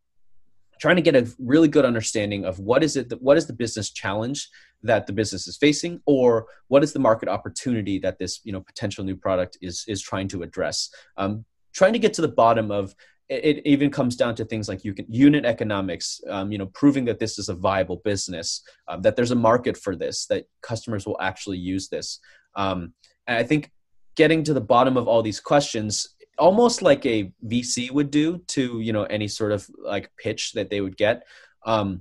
trying 0.79 0.97
to 0.97 1.03
get 1.03 1.17
a 1.17 1.27
really 1.39 1.69
good 1.69 1.87
understanding 1.87 2.45
of 2.45 2.59
what 2.59 2.85
is 2.85 2.97
it 2.97 3.09
that 3.09 3.23
what 3.23 3.39
is 3.39 3.47
the 3.47 3.55
business 3.55 3.91
challenge 3.91 4.51
that 4.83 5.07
the 5.07 5.13
business 5.15 5.47
is 5.47 5.57
facing 5.57 6.01
or 6.05 6.47
what 6.69 6.85
is 6.85 6.93
the 6.93 6.99
market 6.99 7.29
opportunity 7.29 7.99
that 7.99 8.19
this 8.19 8.41
you 8.45 8.53
know 8.53 8.61
potential 8.61 9.03
new 9.03 9.17
product 9.17 9.57
is 9.63 9.85
is 9.89 10.03
trying 10.03 10.29
to 10.29 10.43
address 10.43 10.91
um, 11.17 11.45
trying 11.73 11.95
to 11.95 11.99
get 11.99 12.13
to 12.13 12.21
the 12.21 12.29
bottom 12.29 12.71
of 12.71 12.95
it, 13.29 13.63
even 13.65 13.91
comes 13.91 14.17
down 14.17 14.35
to 14.35 14.45
things 14.45 14.69
like 14.69 14.85
you 14.85 14.95
can 14.95 15.07
unit 15.09 15.45
economics 15.45 16.21
um, 16.29 16.53
you 16.53 16.59
know 16.59 16.67
proving 16.67 17.05
that 17.05 17.19
this 17.19 17.39
is 17.39 17.49
a 17.49 17.55
viable 17.55 17.97
business 18.05 18.63
um, 18.89 19.03
that 19.03 19.17
there's 19.17 19.31
a 19.31 19.37
market 19.37 19.77
for 19.77 19.97
this 19.97 20.27
that 20.27 20.45
customers 20.63 21.07
will 21.07 21.21
actually 21.21 21.59
use 21.59 21.89
this. 21.89 22.19
Um, 22.57 22.93
and 23.27 23.39
i 23.39 23.43
think 23.43 23.71
getting 24.17 24.43
to 24.45 24.53
the 24.53 24.61
bottom 24.61 24.97
of 24.97 25.09
all 25.09 25.23
these 25.23 25.41
questions 25.41 26.17
almost 26.39 26.83
like 26.83 27.05
a 27.07 27.33
vc 27.47 27.91
would 27.91 28.11
do 28.11 28.39
to 28.49 28.81
you 28.81 28.93
know 28.93 29.05
any 29.05 29.29
sort 29.29 29.53
of 29.53 29.67
like 29.83 30.11
pitch 30.19 30.53
that 30.53 30.71
they 30.71 30.81
would 30.81 30.97
get 30.97 31.23
um, 31.65 32.01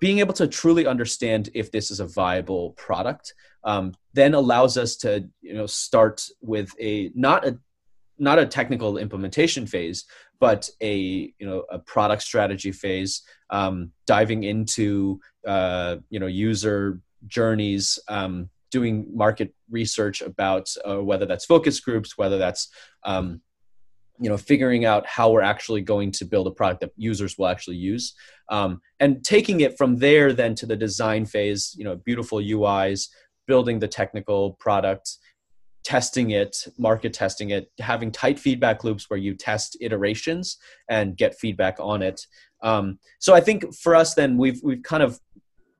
being 0.00 0.20
able 0.20 0.34
to 0.34 0.46
truly 0.46 0.86
understand 0.86 1.50
if 1.54 1.70
this 1.70 1.90
is 1.90 2.00
a 2.00 2.06
viable 2.06 2.70
product 2.72 3.34
um, 3.64 3.92
then 4.14 4.34
allows 4.34 4.76
us 4.78 4.96
to 4.96 5.28
you 5.40 5.54
know 5.54 5.66
start 5.66 6.24
with 6.40 6.70
a 6.80 7.10
not 7.14 7.46
a 7.46 7.58
not 8.18 8.38
a 8.38 8.46
technical 8.46 8.98
implementation 8.98 9.66
phase, 9.66 10.04
but 10.42 10.68
a 10.80 11.32
you 11.38 11.46
know 11.46 11.64
a 11.70 11.78
product 11.78 12.20
strategy 12.20 12.72
phase, 12.72 13.22
um, 13.50 13.92
diving 14.06 14.42
into 14.42 15.20
uh, 15.46 15.98
you 16.10 16.18
know 16.18 16.26
user 16.26 17.00
journeys, 17.28 18.00
um, 18.08 18.50
doing 18.72 19.06
market 19.14 19.54
research 19.70 20.20
about 20.20 20.68
uh, 20.84 21.00
whether 21.00 21.26
that's 21.26 21.44
focus 21.44 21.78
groups, 21.78 22.18
whether 22.18 22.38
that's 22.38 22.70
um, 23.04 23.40
you 24.18 24.28
know 24.28 24.36
figuring 24.36 24.84
out 24.84 25.06
how 25.06 25.30
we're 25.30 25.48
actually 25.54 25.80
going 25.80 26.10
to 26.10 26.24
build 26.24 26.48
a 26.48 26.50
product 26.50 26.80
that 26.80 26.90
users 26.96 27.38
will 27.38 27.46
actually 27.46 27.76
use, 27.76 28.14
um, 28.48 28.80
and 28.98 29.24
taking 29.24 29.60
it 29.60 29.78
from 29.78 29.96
there 29.98 30.32
then 30.32 30.56
to 30.56 30.66
the 30.66 30.74
design 30.74 31.24
phase. 31.24 31.72
You 31.78 31.84
know, 31.84 31.94
beautiful 31.94 32.38
UIs, 32.38 33.10
building 33.46 33.78
the 33.78 33.86
technical 33.86 34.54
product 34.54 35.18
testing 35.84 36.30
it, 36.30 36.66
market 36.78 37.12
testing 37.12 37.50
it, 37.50 37.70
having 37.78 38.10
tight 38.10 38.38
feedback 38.38 38.84
loops 38.84 39.10
where 39.10 39.18
you 39.18 39.34
test 39.34 39.76
iterations 39.80 40.58
and 40.88 41.16
get 41.16 41.38
feedback 41.38 41.76
on 41.80 42.02
it. 42.02 42.26
Um, 42.62 42.98
so 43.18 43.34
I 43.34 43.40
think 43.40 43.74
for 43.74 43.94
us, 43.94 44.14
then 44.14 44.36
we've 44.36 44.60
we've 44.62 44.82
kind 44.82 45.02
of 45.02 45.20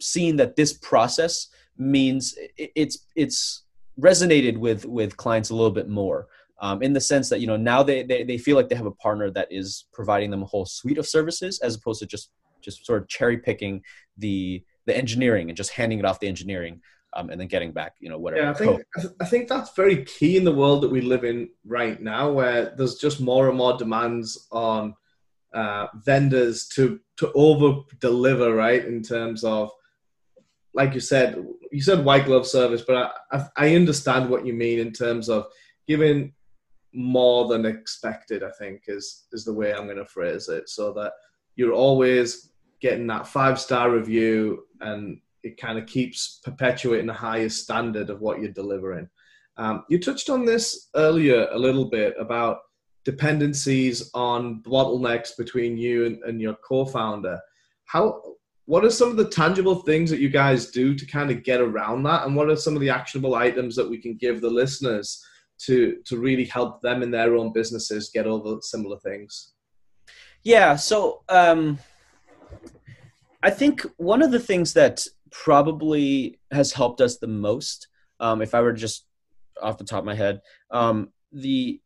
seen 0.01 0.37
that 0.37 0.57
this 0.57 0.73
process 0.73 1.49
means 1.79 2.35
it's 2.57 3.07
it's 3.15 3.65
resonated 4.01 4.57
with 4.59 4.85
with 4.85 5.17
clients 5.17 5.51
a 5.51 5.55
little 5.55 5.71
bit 5.71 5.89
more. 5.89 6.27
Um, 6.61 6.81
in 6.81 6.93
the 6.93 7.01
sense 7.01 7.29
that 7.29 7.41
you 7.41 7.49
know 7.49 7.57
now 7.57 7.83
they, 7.83 8.05
they 8.05 8.23
they 8.23 8.39
feel 8.39 8.57
like 8.57 8.69
they 8.69 8.77
have 8.77 8.87
a 8.87 8.93
partner 8.93 9.31
that 9.33 9.49
is 9.51 9.87
providing 9.93 10.31
them 10.31 10.43
a 10.43 10.47
whole 10.47 10.65
suite 10.65 10.99
of 10.99 11.09
services 11.09 11.59
as 11.59 11.75
opposed 11.75 11.99
to 12.01 12.07
just 12.07 12.31
just 12.61 12.87
sort 12.87 13.03
of 13.03 13.09
cherry 13.09 13.39
picking 13.39 13.83
the 14.19 14.63
the 14.87 14.97
engineering 14.97 15.49
and 15.49 15.57
just 15.57 15.71
handing 15.71 15.99
it 15.99 16.05
off 16.05 16.21
the 16.21 16.29
engineering 16.29 16.81
um, 17.15 17.31
and 17.31 17.41
then 17.41 17.49
getting 17.49 17.73
back, 17.73 17.97
you 18.01 18.09
know, 18.09 18.19
whatever. 18.19 18.43
Yeah, 18.43 18.51
I 18.51 18.55
think 18.55 18.83
I 19.21 19.25
think 19.25 19.49
that's 19.49 19.75
very 19.75 20.05
key 20.05 20.37
in 20.37 20.45
the 20.45 20.55
world 20.55 20.83
that 20.83 20.91
we 20.91 21.01
live 21.01 21.25
in 21.25 21.51
right 21.65 22.01
now, 22.01 22.33
where 22.33 22.75
there's 22.77 22.97
just 22.97 23.21
more 23.21 23.49
and 23.49 23.59
more 23.59 23.77
demands 23.77 24.49
on 24.51 24.95
uh, 25.53 25.89
vendors 26.05 26.67
to 26.69 27.01
to 27.19 27.31
over 27.33 27.83
deliver, 28.01 28.55
right? 28.55 28.85
In 28.85 29.03
terms 29.03 29.45
of, 29.45 29.71
like 30.73 30.95
you 30.95 31.01
said, 31.01 31.45
you 31.71 31.83
said 31.83 32.05
white 32.05 32.25
glove 32.25 32.47
service, 32.47 32.83
but 32.87 33.15
I, 33.31 33.47
I 33.57 33.75
understand 33.75 34.31
what 34.31 34.47
you 34.47 34.55
mean 34.55 34.79
in 34.79 34.93
terms 34.93 35.29
of 35.29 35.47
giving 35.87 36.33
more 36.95 37.49
than 37.49 37.67
expected. 37.67 38.43
I 38.43 38.51
think 38.59 38.85
is 38.89 39.27
is 39.33 39.45
the 39.45 39.53
way 39.53 39.75
I'm 39.75 39.85
going 39.85 39.97
to 39.99 40.07
phrase 40.07 40.49
it, 40.49 40.71
so 40.71 40.93
that 40.95 41.13
you're 41.57 41.75
always 41.75 42.53
getting 42.81 43.07
that 43.07 43.27
five 43.27 43.61
star 43.61 43.91
review 43.91 44.65
and 44.81 45.21
it 45.43 45.57
kind 45.57 45.79
of 45.79 45.87
keeps 45.87 46.41
perpetuating 46.45 47.07
the 47.07 47.13
highest 47.13 47.63
standard 47.63 48.11
of 48.11 48.21
what 48.21 48.41
you're 48.41 48.53
delivering. 48.53 49.09
Um, 49.57 49.85
you 49.89 49.99
touched 49.99 50.31
on 50.31 50.45
this 50.45 50.89
earlier 50.95 51.49
a 51.53 51.59
little 51.59 51.85
bit 51.85 52.15
about 52.19 52.59
dependencies 53.05 54.11
on 54.15 54.63
bottlenecks 54.63 55.37
between 55.37 55.77
you 55.77 56.07
and, 56.07 56.23
and 56.25 56.41
your 56.41 56.57
co-founder. 56.67 57.39
How 57.87 58.23
what 58.67 58.85
are 58.85 58.91
some 58.91 59.11
of 59.11 59.17
the 59.17 59.29
tangible 59.29 59.75
things 59.75 60.09
that 60.11 60.21
you 60.21 60.29
guys 60.29 60.71
do 60.71 60.95
to 60.95 61.05
kind 61.05 61.31
of 61.31 61.43
get 61.43 61.61
around 61.61 62.05
that, 62.05 62.25
and 62.25 62.37
what 62.37 62.49
are 62.49 62.57
some 62.57 62.75
of 62.75 62.81
the 62.81 62.91
actionable 62.91 63.35
items 63.35 63.75
that 63.77 63.89
we 63.89 63.99
can 63.99 64.17
give 64.17 64.41
the 64.41 64.49
listeners 64.49 65.23
to 65.67 65.99
to 66.07 66.17
really 66.17 66.45
help 66.45 66.81
them 66.81 67.03
in 67.03 67.11
their 67.11 67.37
own 67.37 67.53
businesses 67.53 68.11
get 68.15 68.27
over 68.27 68.59
similar 68.61 68.99
things? 69.01 69.53
Yeah. 70.45 70.77
So 70.77 71.23
um, 71.29 71.79
I 73.43 73.51
think 73.51 73.85
one 73.97 74.23
of 74.23 74.31
the 74.31 74.41
things 74.41 74.73
that 74.75 75.07
probably 75.33 76.39
has 76.51 76.73
helped 76.73 77.01
us 77.01 77.19
the 77.19 77.27
most, 77.27 77.89
um, 78.21 78.43
if 78.43 78.55
I 78.55 78.61
were 78.61 78.73
just 78.73 79.07
off 79.61 79.79
the 79.79 79.85
top 79.85 80.01
of 80.01 80.05
my 80.05 80.15
head, 80.15 80.41
um, 80.71 81.11
the 81.33 81.81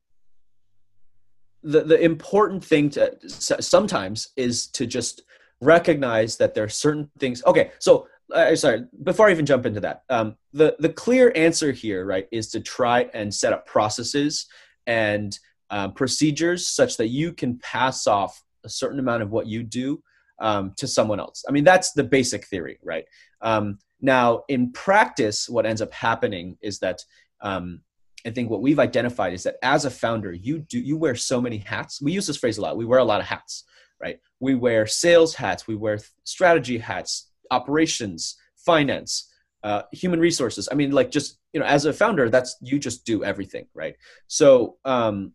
the 1.63 1.83
the 1.83 2.01
important 2.01 2.65
thing 2.65 2.91
to 2.91 3.17
sometimes 3.29 4.29
is 4.37 4.67
to 4.69 4.87
just 4.87 5.23
recognize 5.61 6.37
that 6.37 6.55
there 6.55 6.65
are 6.65 6.69
certain 6.69 7.11
things. 7.19 7.43
Okay, 7.47 7.73
so 7.79 8.07
uh, 8.33 8.55
sorry, 8.57 8.85
before 9.03 9.29
I 9.29 9.31
even 9.31 9.47
jump 9.47 9.67
into 9.67 9.81
that, 9.81 10.03
um, 10.11 10.37
the 10.53 10.77
the 10.79 10.89
clear 10.89 11.33
answer 11.35 11.73
here, 11.73 12.05
right, 12.05 12.29
is 12.31 12.49
to 12.51 12.61
try 12.61 13.09
and 13.15 13.33
set 13.33 13.53
up 13.53 13.67
processes 13.67 14.47
and 14.87 15.39
uh, 15.71 15.89
procedures 15.89 16.67
such 16.67 16.97
that 16.97 17.09
you 17.09 17.33
can 17.33 17.59
pass 17.59 18.07
off 18.07 18.43
a 18.65 18.69
certain 18.69 18.99
amount 18.99 19.23
of 19.23 19.31
what 19.31 19.47
you 19.47 19.63
do 19.63 20.03
um, 20.39 20.73
to 20.77 20.87
someone 20.87 21.21
else. 21.21 21.45
I 21.49 21.53
mean, 21.53 21.65
that's 21.65 21.93
the 21.93 22.05
basic 22.05 22.47
theory, 22.47 22.79
right? 22.83 23.05
Um, 23.41 23.79
now, 24.01 24.43
in 24.49 24.73
practice, 24.73 25.49
what 25.49 25.67
ends 25.67 25.83
up 25.83 25.93
happening 25.93 26.59
is 26.61 26.79
that 26.81 27.03
um, 27.41 27.81
I 28.27 28.31
think 28.31 28.51
what 28.51 28.61
we've 28.63 28.79
identified 28.79 29.33
is 29.33 29.45
that 29.45 29.57
as 29.63 29.85
a 29.85 29.91
founder, 29.91 30.33
you 30.33 30.59
do 30.59 30.79
you 30.79 30.97
wear 30.97 31.15
so 31.15 31.41
many 31.41 31.59
hats. 31.59 32.03
We 32.03 32.13
use 32.13 32.27
this 32.27 32.37
phrase 32.37 32.59
a 32.59 32.63
lot. 32.63 32.77
We 32.77 32.85
wear 32.85 32.99
a 32.99 33.05
lot 33.05 33.21
of 33.21 33.27
hats, 33.27 33.65
right? 34.01 34.19
We 34.41 34.55
wear 34.55 34.87
sales 34.87 35.35
hats, 35.35 35.67
we 35.67 35.77
wear 35.77 35.99
strategy 36.25 36.79
hats, 36.79 37.31
operations, 37.51 38.37
finance, 38.57 39.33
uh, 39.63 39.83
human 39.93 40.21
resources. 40.21 40.69
I 40.71 40.75
mean, 40.75 40.91
like 40.91 41.11
just 41.11 41.39
you 41.53 41.61
know, 41.61 41.67
as 41.67 41.85
a 41.85 41.93
founder, 41.93 42.29
that's 42.29 42.57
you 42.61 42.79
just 42.79 43.07
do 43.07 43.25
everything, 43.25 43.67
right? 43.75 43.97
So 44.27 44.77
um, 44.85 45.33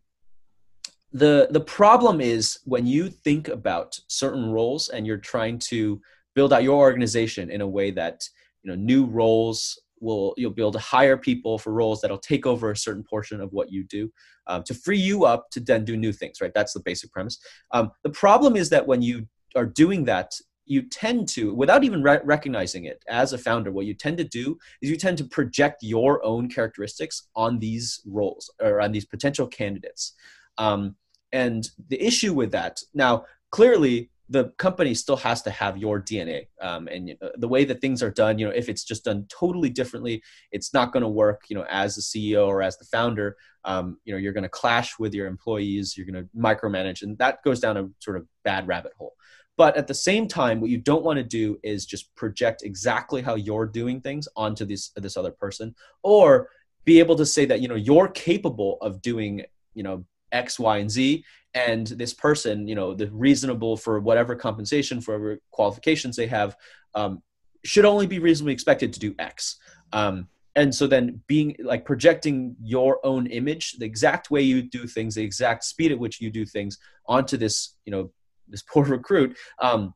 the 1.12 1.48
the 1.50 1.60
problem 1.60 2.20
is 2.20 2.58
when 2.64 2.86
you 2.86 3.08
think 3.08 3.48
about 3.48 3.98
certain 4.08 4.50
roles 4.50 4.88
and 4.88 5.06
you're 5.06 5.18
trying 5.18 5.58
to 5.58 6.00
build 6.34 6.52
out 6.52 6.62
your 6.62 6.78
organization 6.78 7.50
in 7.50 7.60
a 7.60 7.68
way 7.68 7.90
that 7.90 8.26
you 8.62 8.70
know 8.70 8.76
new 8.76 9.04
roles 9.04 9.80
will 10.00 10.34
you'll 10.36 10.50
be 10.50 10.62
able 10.62 10.72
to 10.72 10.78
hire 10.78 11.16
people 11.16 11.58
for 11.58 11.72
roles 11.72 12.00
that'll 12.00 12.18
take 12.18 12.46
over 12.46 12.70
a 12.70 12.76
certain 12.76 13.04
portion 13.04 13.40
of 13.40 13.52
what 13.52 13.70
you 13.70 13.84
do 13.84 14.10
um, 14.46 14.62
to 14.64 14.74
free 14.74 14.98
you 14.98 15.24
up 15.24 15.50
to 15.50 15.60
then 15.60 15.84
do 15.84 15.96
new 15.96 16.12
things 16.12 16.40
right? 16.40 16.54
That's 16.54 16.72
the 16.72 16.80
basic 16.80 17.12
premise. 17.12 17.38
Um, 17.72 17.90
the 18.02 18.10
problem 18.10 18.56
is 18.56 18.70
that 18.70 18.86
when 18.86 19.02
you 19.02 19.26
are 19.54 19.66
doing 19.66 20.04
that 20.04 20.32
you 20.64 20.82
tend 20.82 21.28
to 21.28 21.54
without 21.54 21.84
even 21.84 22.02
re- 22.02 22.20
recognizing 22.24 22.84
it 22.86 23.04
as 23.08 23.32
a 23.32 23.38
founder 23.38 23.70
what 23.70 23.84
you 23.84 23.94
tend 23.94 24.16
to 24.16 24.24
do 24.24 24.56
is 24.80 24.88
you 24.88 24.96
tend 24.96 25.18
to 25.18 25.24
project 25.24 25.82
your 25.82 26.24
own 26.24 26.48
characteristics 26.48 27.28
on 27.36 27.58
these 27.58 28.00
roles 28.06 28.50
or 28.60 28.80
on 28.80 28.92
these 28.92 29.04
potential 29.04 29.46
candidates. 29.46 30.14
Um, 30.58 30.96
and 31.32 31.68
the 31.88 32.02
issue 32.02 32.34
with 32.34 32.52
that 32.52 32.80
now, 32.94 33.24
clearly, 33.50 34.10
the 34.32 34.44
company 34.56 34.94
still 34.94 35.16
has 35.16 35.42
to 35.42 35.50
have 35.50 35.76
your 35.76 36.00
DNA. 36.00 36.46
Um, 36.60 36.88
and 36.88 37.08
know, 37.20 37.30
the 37.36 37.48
way 37.48 37.64
that 37.66 37.82
things 37.82 38.02
are 38.02 38.10
done, 38.10 38.38
you 38.38 38.46
know, 38.46 38.52
if 38.52 38.70
it's 38.70 38.82
just 38.82 39.04
done 39.04 39.26
totally 39.28 39.68
differently, 39.68 40.22
it's 40.52 40.72
not 40.72 40.90
going 40.92 41.02
to 41.02 41.08
work. 41.08 41.42
You 41.48 41.56
know, 41.56 41.66
as 41.68 41.96
the 41.96 42.00
CEO 42.00 42.46
or 42.46 42.62
as 42.62 42.78
the 42.78 42.86
founder, 42.86 43.36
um, 43.64 43.98
you 44.04 44.12
know, 44.12 44.18
you're 44.18 44.32
going 44.32 44.42
to 44.42 44.48
clash 44.48 44.98
with 44.98 45.12
your 45.12 45.26
employees. 45.26 45.96
You're 45.96 46.06
going 46.06 46.24
to 46.24 46.30
micromanage, 46.36 47.02
and 47.02 47.18
that 47.18 47.42
goes 47.44 47.60
down 47.60 47.76
a 47.76 47.88
sort 47.98 48.16
of 48.16 48.26
bad 48.42 48.66
rabbit 48.66 48.92
hole. 48.96 49.14
But 49.58 49.76
at 49.76 49.86
the 49.86 49.94
same 49.94 50.26
time, 50.26 50.60
what 50.60 50.70
you 50.70 50.78
don't 50.78 51.04
want 51.04 51.18
to 51.18 51.24
do 51.24 51.58
is 51.62 51.84
just 51.84 52.14
project 52.14 52.62
exactly 52.62 53.20
how 53.20 53.34
you're 53.34 53.66
doing 53.66 54.00
things 54.00 54.28
onto 54.34 54.64
this 54.64 54.92
this 54.96 55.18
other 55.18 55.30
person, 55.30 55.74
or 56.02 56.48
be 56.84 57.00
able 57.00 57.16
to 57.16 57.26
say 57.26 57.44
that 57.44 57.60
you 57.60 57.68
know 57.68 57.74
you're 57.74 58.08
capable 58.08 58.78
of 58.80 59.02
doing 59.02 59.44
you 59.74 59.82
know 59.82 60.04
X, 60.32 60.58
Y, 60.58 60.78
and 60.78 60.90
Z. 60.90 61.24
And 61.54 61.86
this 61.86 62.14
person, 62.14 62.66
you 62.66 62.74
know, 62.74 62.94
the 62.94 63.10
reasonable 63.10 63.76
for 63.76 64.00
whatever 64.00 64.34
compensation, 64.34 65.00
for 65.00 65.18
whatever 65.18 65.40
qualifications 65.50 66.16
they 66.16 66.26
have, 66.26 66.56
um, 66.94 67.22
should 67.64 67.84
only 67.84 68.06
be 68.06 68.18
reasonably 68.18 68.52
expected 68.52 68.92
to 68.92 69.00
do 69.00 69.14
X. 69.18 69.56
Um, 69.92 70.28
and 70.54 70.74
so 70.74 70.86
then 70.86 71.22
being 71.26 71.56
like 71.60 71.84
projecting 71.84 72.56
your 72.62 73.04
own 73.04 73.26
image, 73.26 73.72
the 73.74 73.86
exact 73.86 74.30
way 74.30 74.42
you 74.42 74.62
do 74.62 74.86
things, 74.86 75.14
the 75.14 75.22
exact 75.22 75.64
speed 75.64 75.92
at 75.92 75.98
which 75.98 76.20
you 76.20 76.30
do 76.30 76.44
things 76.44 76.78
onto 77.06 77.36
this, 77.36 77.76
you 77.84 77.92
know, 77.92 78.10
this 78.48 78.62
poor 78.62 78.84
recruit, 78.98 79.36
um, 79.60 79.94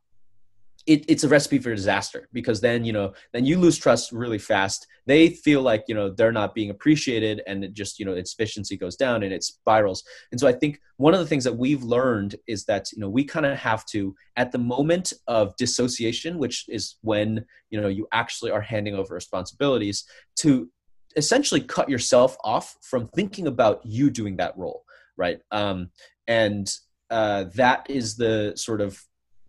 it, 0.87 1.05
it's 1.09 1.25
a 1.25 1.29
recipe 1.29 1.59
for 1.59 1.75
disaster 1.75 2.29
because 2.33 2.61
then 2.61 2.85
you 2.85 2.93
know 2.93 3.13
then 3.33 3.45
you 3.45 3.59
lose 3.59 3.79
trust 3.79 4.13
really 4.13 4.39
fast. 4.39 4.87
They 5.07 5.29
feel 5.29 5.63
like 5.63 5.85
you 5.89 5.95
know 5.95 6.11
they're 6.11 6.33
not 6.33 6.55
being 6.55 6.71
appreciated 6.71 7.43
and 7.47 7.65
it 7.65 7.75
just 7.75 7.99
you 7.99 8.05
know 8.05 8.13
its 8.13 8.33
efficiency 8.33 8.77
goes 8.77 8.97
down 8.97 9.23
and 9.23 9.33
it 9.33 9.43
spirals. 9.43 10.05
And 10.31 10.41
so 10.41 10.47
i 10.47 10.53
think 10.53 10.81
one 10.99 11.13
of 11.13 11.21
the 11.21 11.27
things 11.27 11.45
that 11.45 11.57
we've 11.57 11.83
learned 11.83 12.37
is 12.47 12.65
that 12.65 12.91
you 12.93 13.01
know 13.01 13.09
we 13.09 13.25
kind 13.25 13.47
of 13.47 13.59
have 13.59 13.85
to 13.87 14.15
at 14.37 14.53
the 14.53 14.59
moment 14.59 15.13
of 15.27 15.57
dissociation 15.57 16.39
which 16.39 16.65
is 16.69 16.97
when 17.03 17.45
you 17.71 17.81
know 17.81 17.89
you 17.89 18.07
actually 18.13 18.51
are 18.51 18.61
handing 18.61 18.95
over 18.95 19.15
responsibilities 19.15 20.05
to 20.37 20.71
essentially 21.17 21.61
cut 21.61 21.89
yourself 21.89 22.37
off 22.45 22.77
from 22.83 23.07
thinking 23.09 23.47
about 23.47 23.81
you 23.85 24.11
doing 24.11 24.37
that 24.37 24.57
role 24.57 24.85
right? 25.17 25.41
Um, 25.51 25.91
and 26.27 26.71
uh, 27.11 27.45
that 27.55 27.89
is 27.89 28.17
the 28.17 28.53
sort 28.57 28.81
of 28.81 29.01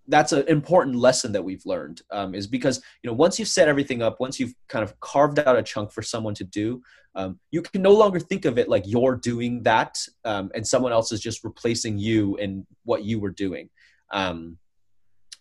that's 0.07 0.31
an 0.31 0.47
important 0.47 0.95
lesson 0.95 1.31
that 1.33 1.43
we've 1.43 1.65
learned 1.65 2.01
um, 2.11 2.33
is 2.33 2.47
because 2.47 2.81
you 3.03 3.09
know 3.09 3.13
once 3.13 3.37
you've 3.37 3.47
set 3.47 3.67
everything 3.67 4.01
up 4.01 4.19
once 4.19 4.39
you've 4.39 4.53
kind 4.67 4.83
of 4.83 4.97
carved 4.99 5.39
out 5.39 5.57
a 5.57 5.63
chunk 5.63 5.91
for 5.91 6.01
someone 6.01 6.33
to 6.33 6.43
do 6.43 6.81
um, 7.15 7.39
you 7.51 7.61
can 7.61 7.81
no 7.81 7.91
longer 7.91 8.19
think 8.19 8.45
of 8.45 8.57
it 8.57 8.69
like 8.69 8.83
you're 8.85 9.15
doing 9.15 9.63
that 9.63 9.99
um, 10.23 10.51
and 10.53 10.65
someone 10.65 10.91
else 10.91 11.11
is 11.11 11.19
just 11.19 11.43
replacing 11.43 11.97
you 11.97 12.35
in 12.35 12.65
what 12.83 13.03
you 13.03 13.19
were 13.19 13.31
doing. 13.31 13.69
Um, 14.11 14.59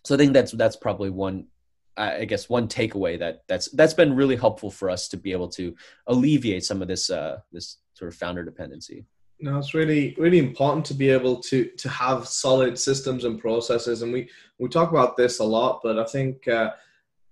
so 0.07 0.15
i 0.15 0.17
think 0.17 0.31
that's 0.31 0.53
that's 0.53 0.77
probably 0.77 1.09
one 1.09 1.45
i 1.97 2.23
guess 2.23 2.47
one 2.47 2.67
takeaway 2.67 3.19
that 3.19 3.43
that's 3.49 3.69
that's 3.71 3.93
been 3.93 4.15
really 4.15 4.37
helpful 4.37 4.71
for 4.71 4.89
us 4.89 5.09
to 5.09 5.17
be 5.17 5.33
able 5.33 5.49
to 5.49 5.75
alleviate 6.07 6.63
some 6.63 6.81
of 6.81 6.87
this 6.87 7.09
uh, 7.09 7.37
this 7.51 7.77
sort 7.93 8.07
of 8.11 8.17
founder 8.17 8.43
dependency 8.43 9.05
no, 9.39 9.57
it's 9.57 9.73
really 9.73 10.15
really 10.17 10.39
important 10.39 10.85
to 10.87 10.93
be 10.93 11.09
able 11.09 11.37
to 11.41 11.65
to 11.77 11.89
have 11.89 12.27
solid 12.27 12.77
systems 12.77 13.23
and 13.23 13.39
processes, 13.39 14.01
and 14.01 14.11
we 14.11 14.29
we 14.57 14.69
talk 14.69 14.91
about 14.91 15.15
this 15.15 15.39
a 15.39 15.43
lot. 15.43 15.81
But 15.83 15.99
I 15.99 16.05
think 16.05 16.47
uh, 16.47 16.71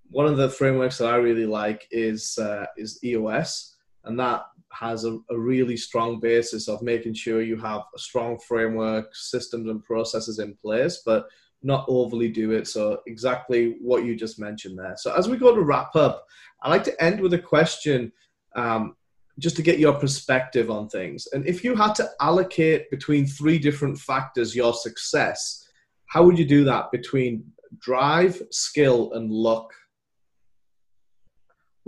one 0.09 0.27
of 0.27 0.37
the 0.37 0.49
frameworks 0.49 0.97
that 0.99 1.07
I 1.07 1.15
really 1.15 1.45
like 1.45 1.87
is 1.91 2.37
uh, 2.37 2.65
is 2.77 3.03
EOS, 3.03 3.75
and 4.03 4.19
that 4.19 4.45
has 4.71 5.05
a, 5.05 5.17
a, 5.29 5.37
really 5.37 5.77
strong 5.77 6.19
basis 6.19 6.67
of 6.67 6.81
making 6.81 7.13
sure 7.13 7.41
you 7.41 7.55
have 7.55 7.83
a 7.95 7.99
strong 7.99 8.37
framework, 8.37 9.15
systems, 9.15 9.69
and 9.69 9.81
processes 9.83 10.39
in 10.39 10.53
place, 10.55 11.01
but 11.05 11.27
not 11.63 11.85
overly 11.87 12.27
do 12.27 12.51
it. 12.51 12.67
So 12.67 12.99
exactly 13.07 13.77
what 13.81 14.03
you 14.03 14.15
just 14.15 14.37
mentioned 14.37 14.77
there. 14.77 14.95
So 14.97 15.15
as 15.15 15.29
we 15.29 15.37
go 15.37 15.55
to 15.55 15.61
wrap 15.61 15.95
up, 15.95 16.25
I 16.61 16.69
like 16.69 16.83
to 16.85 17.03
end 17.03 17.21
with 17.21 17.33
a 17.33 17.39
question. 17.39 18.11
Um, 18.55 18.97
just 19.39 19.55
to 19.57 19.61
get 19.61 19.79
your 19.79 19.93
perspective 19.93 20.71
on 20.71 20.87
things. 20.87 21.27
And 21.33 21.45
if 21.45 21.63
you 21.63 21.75
had 21.75 21.93
to 21.95 22.09
allocate 22.21 22.89
between 22.89 23.25
three 23.25 23.59
different 23.59 23.97
factors 23.97 24.55
your 24.55 24.73
success, 24.73 25.67
how 26.07 26.23
would 26.23 26.39
you 26.39 26.45
do 26.45 26.63
that 26.65 26.91
between 26.91 27.43
drive, 27.79 28.41
skill, 28.51 29.11
and 29.13 29.29
luck? 29.29 29.73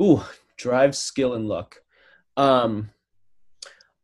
Ooh, 0.01 0.21
drive, 0.57 0.95
skill, 0.95 1.33
and 1.33 1.47
luck. 1.47 1.77
Um, 2.35 2.89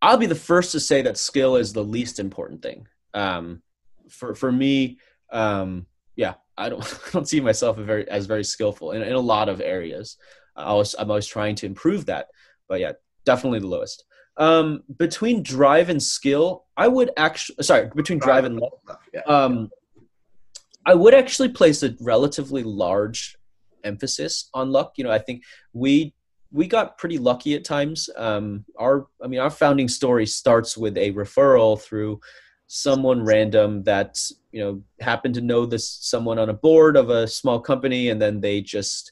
I'll 0.02 0.18
be 0.18 0.26
the 0.26 0.36
first 0.36 0.72
to 0.72 0.80
say 0.80 1.02
that 1.02 1.18
skill 1.18 1.56
is 1.56 1.74
the 1.74 1.84
least 1.84 2.20
important 2.20 2.62
thing. 2.62 2.88
Um, 3.14 3.62
for 4.10 4.36
for 4.36 4.52
me, 4.52 5.00
um, 5.32 5.86
yeah, 6.16 6.36
I 6.58 6.70
don't 6.70 6.84
I 7.08 7.12
don't 7.12 7.28
see 7.28 7.42
myself 7.42 7.78
as 7.78 7.86
very 7.86 8.10
as 8.10 8.26
very 8.26 8.44
skillful 8.44 8.92
in, 8.92 9.02
in 9.02 9.14
a 9.14 9.20
lot 9.20 9.50
of 9.50 9.62
areas. 9.62 10.18
I 10.56 10.74
was, 10.74 10.96
I'm 10.98 11.10
always 11.10 11.26
trying 11.26 11.56
to 11.56 11.66
improve 11.66 12.06
that, 12.06 12.28
but 12.70 12.80
yeah, 12.80 12.92
definitely 13.26 13.60
the 13.60 13.68
lowest. 13.68 14.06
Um, 14.38 14.84
between 14.98 15.44
drive 15.44 15.90
and 15.90 16.02
skill, 16.02 16.66
I 16.76 16.88
would 16.88 17.12
actually 17.18 17.64
sorry 17.64 17.90
between 17.96 18.20
drive 18.20 18.46
and 18.46 18.60
luck. 18.60 19.00
Um, 19.28 19.70
I 20.86 20.96
would 20.96 21.14
actually 21.14 21.50
place 21.50 21.84
a 21.84 21.96
relatively 22.02 22.64
large 22.64 23.38
emphasis 23.84 24.50
on 24.54 24.72
luck. 24.72 24.94
You 24.98 25.04
know, 25.04 25.12
I 25.12 25.20
think 25.20 25.44
we 25.74 26.14
we 26.52 26.68
got 26.68 26.98
pretty 26.98 27.18
lucky 27.18 27.56
at 27.56 27.64
times. 27.64 28.10
Um, 28.16 28.66
our 28.78 29.08
I 29.24 29.28
mean, 29.28 29.40
our 29.40 29.50
founding 29.50 29.88
story 29.88 30.26
starts 30.26 30.78
with 30.78 30.98
a 30.98 31.12
referral 31.14 31.80
through 31.80 32.20
someone 32.68 33.24
random 33.24 33.84
that 33.84 34.20
you 34.52 34.64
know 34.64 34.82
happened 35.00 35.36
to 35.36 35.42
know 35.42 35.66
this 35.66 35.88
someone 36.02 36.40
on 36.40 36.50
a 36.50 36.54
board 36.54 36.98
of 36.98 37.10
a 37.10 37.28
small 37.28 37.60
company, 37.60 38.10
and 38.10 38.22
then 38.22 38.42
they 38.42 38.62
just 38.62 39.12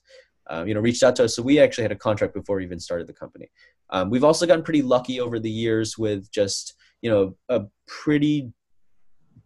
um, 0.51 0.67
you 0.67 0.73
know 0.73 0.81
reached 0.81 1.01
out 1.01 1.15
to 1.15 1.23
us. 1.23 1.35
So 1.35 1.41
we 1.41 1.59
actually 1.59 1.83
had 1.83 1.91
a 1.91 1.95
contract 1.95 2.33
before 2.33 2.57
we 2.57 2.65
even 2.65 2.79
started 2.79 3.07
the 3.07 3.13
company. 3.13 3.49
Um, 3.89 4.09
we've 4.09 4.23
also 4.23 4.45
gotten 4.45 4.63
pretty 4.63 4.81
lucky 4.81 5.19
over 5.19 5.39
the 5.39 5.49
years 5.49 5.97
with 5.97 6.29
just 6.31 6.75
you 7.01 7.09
know 7.09 7.35
a 7.49 7.63
pretty 7.87 8.51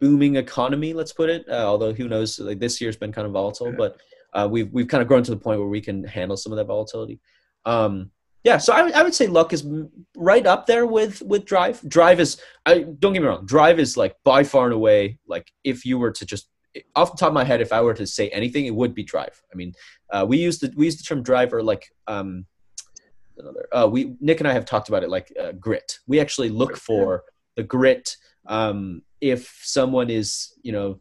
booming 0.00 0.36
economy. 0.36 0.92
Let's 0.92 1.12
put 1.12 1.30
it. 1.30 1.48
Uh, 1.48 1.64
although 1.64 1.94
who 1.94 2.08
knows? 2.08 2.38
Like 2.38 2.58
this 2.58 2.80
year's 2.80 2.96
been 2.96 3.12
kind 3.12 3.26
of 3.26 3.32
volatile, 3.32 3.72
but 3.72 3.98
uh, 4.34 4.48
we've 4.50 4.70
we've 4.72 4.88
kind 4.88 5.00
of 5.00 5.08
grown 5.08 5.22
to 5.22 5.30
the 5.30 5.36
point 5.36 5.60
where 5.60 5.68
we 5.68 5.80
can 5.80 6.04
handle 6.04 6.36
some 6.36 6.52
of 6.52 6.56
that 6.58 6.66
volatility. 6.66 7.20
Um, 7.64 8.10
yeah, 8.42 8.58
so 8.58 8.72
I, 8.72 8.90
I 8.90 9.02
would 9.02 9.14
say 9.14 9.26
luck 9.26 9.52
is 9.52 9.66
right 10.16 10.46
up 10.46 10.66
there 10.66 10.86
with 10.86 11.22
with 11.22 11.44
drive. 11.44 11.80
Drive 11.88 12.20
is 12.20 12.40
I 12.64 12.80
don't 12.98 13.12
get 13.12 13.22
me 13.22 13.28
wrong. 13.28 13.46
Drive 13.46 13.78
is 13.78 13.96
like 13.96 14.16
by 14.24 14.44
far 14.44 14.66
and 14.66 14.74
away 14.74 15.18
like 15.26 15.50
if 15.64 15.84
you 15.84 15.98
were 15.98 16.10
to 16.12 16.26
just 16.26 16.48
off 16.94 17.12
the 17.12 17.18
top 17.18 17.28
of 17.28 17.34
my 17.34 17.44
head, 17.44 17.60
if 17.60 17.72
I 17.72 17.80
were 17.80 17.94
to 17.94 18.06
say 18.06 18.28
anything, 18.28 18.66
it 18.66 18.74
would 18.74 18.94
be 18.94 19.02
drive. 19.02 19.42
I 19.52 19.56
mean, 19.56 19.72
uh, 20.10 20.24
we 20.28 20.38
use 20.38 20.58
the 20.58 20.72
we 20.76 20.86
use 20.86 20.96
the 20.96 21.04
term 21.04 21.22
driver 21.22 21.62
like 21.62 21.90
um, 22.06 22.46
another. 23.38 23.68
Uh, 23.72 23.88
we 23.90 24.14
Nick 24.20 24.40
and 24.40 24.48
I 24.48 24.52
have 24.52 24.64
talked 24.64 24.88
about 24.88 25.02
it 25.02 25.10
like 25.10 25.32
uh, 25.40 25.52
grit. 25.52 25.98
We 26.06 26.20
actually 26.20 26.50
look 26.50 26.76
for 26.76 27.24
the 27.56 27.62
grit. 27.62 28.16
Um, 28.46 29.02
if 29.20 29.60
someone 29.62 30.10
is 30.10 30.52
you 30.62 30.72
know 30.72 31.00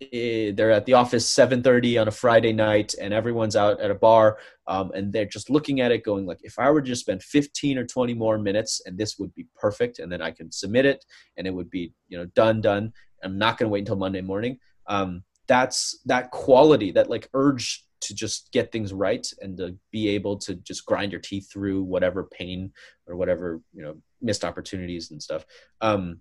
they're 0.00 0.72
at 0.72 0.84
the 0.84 0.92
office 0.92 1.26
7.30 1.34 1.98
on 2.00 2.08
a 2.08 2.10
friday 2.10 2.52
night 2.52 2.94
and 3.00 3.14
everyone's 3.14 3.56
out 3.56 3.80
at 3.80 3.90
a 3.90 3.94
bar 3.94 4.36
um, 4.66 4.90
and 4.94 5.10
they're 5.10 5.24
just 5.24 5.48
looking 5.48 5.80
at 5.80 5.90
it 5.90 6.04
going 6.04 6.26
like 6.26 6.40
if 6.42 6.58
i 6.58 6.70
were 6.70 6.82
to 6.82 6.88
just 6.88 7.00
spend 7.00 7.22
15 7.22 7.78
or 7.78 7.86
20 7.86 8.12
more 8.12 8.38
minutes 8.38 8.82
and 8.84 8.98
this 8.98 9.18
would 9.18 9.34
be 9.34 9.46
perfect 9.54 9.98
and 9.98 10.12
then 10.12 10.20
i 10.20 10.30
can 10.30 10.52
submit 10.52 10.84
it 10.84 11.04
and 11.38 11.46
it 11.46 11.50
would 11.50 11.70
be 11.70 11.92
you 12.08 12.18
know 12.18 12.26
done 12.34 12.60
done 12.60 12.92
i'm 13.24 13.38
not 13.38 13.56
going 13.56 13.68
to 13.68 13.72
wait 13.72 13.80
until 13.80 13.96
monday 13.96 14.20
morning 14.20 14.58
um, 14.88 15.22
that's 15.46 16.00
that 16.06 16.30
quality 16.30 16.90
that 16.92 17.10
like 17.10 17.28
urge 17.34 17.84
to 18.00 18.14
just 18.14 18.52
get 18.52 18.70
things 18.70 18.92
right 18.92 19.26
and 19.40 19.56
to 19.56 19.76
be 19.90 20.08
able 20.08 20.36
to 20.36 20.54
just 20.56 20.84
grind 20.86 21.12
your 21.12 21.20
teeth 21.20 21.50
through 21.50 21.82
whatever 21.82 22.24
pain 22.24 22.72
or 23.06 23.16
whatever 23.16 23.60
you 23.72 23.82
know 23.82 23.96
missed 24.20 24.44
opportunities 24.44 25.10
and 25.10 25.22
stuff 25.22 25.44
um, 25.80 26.20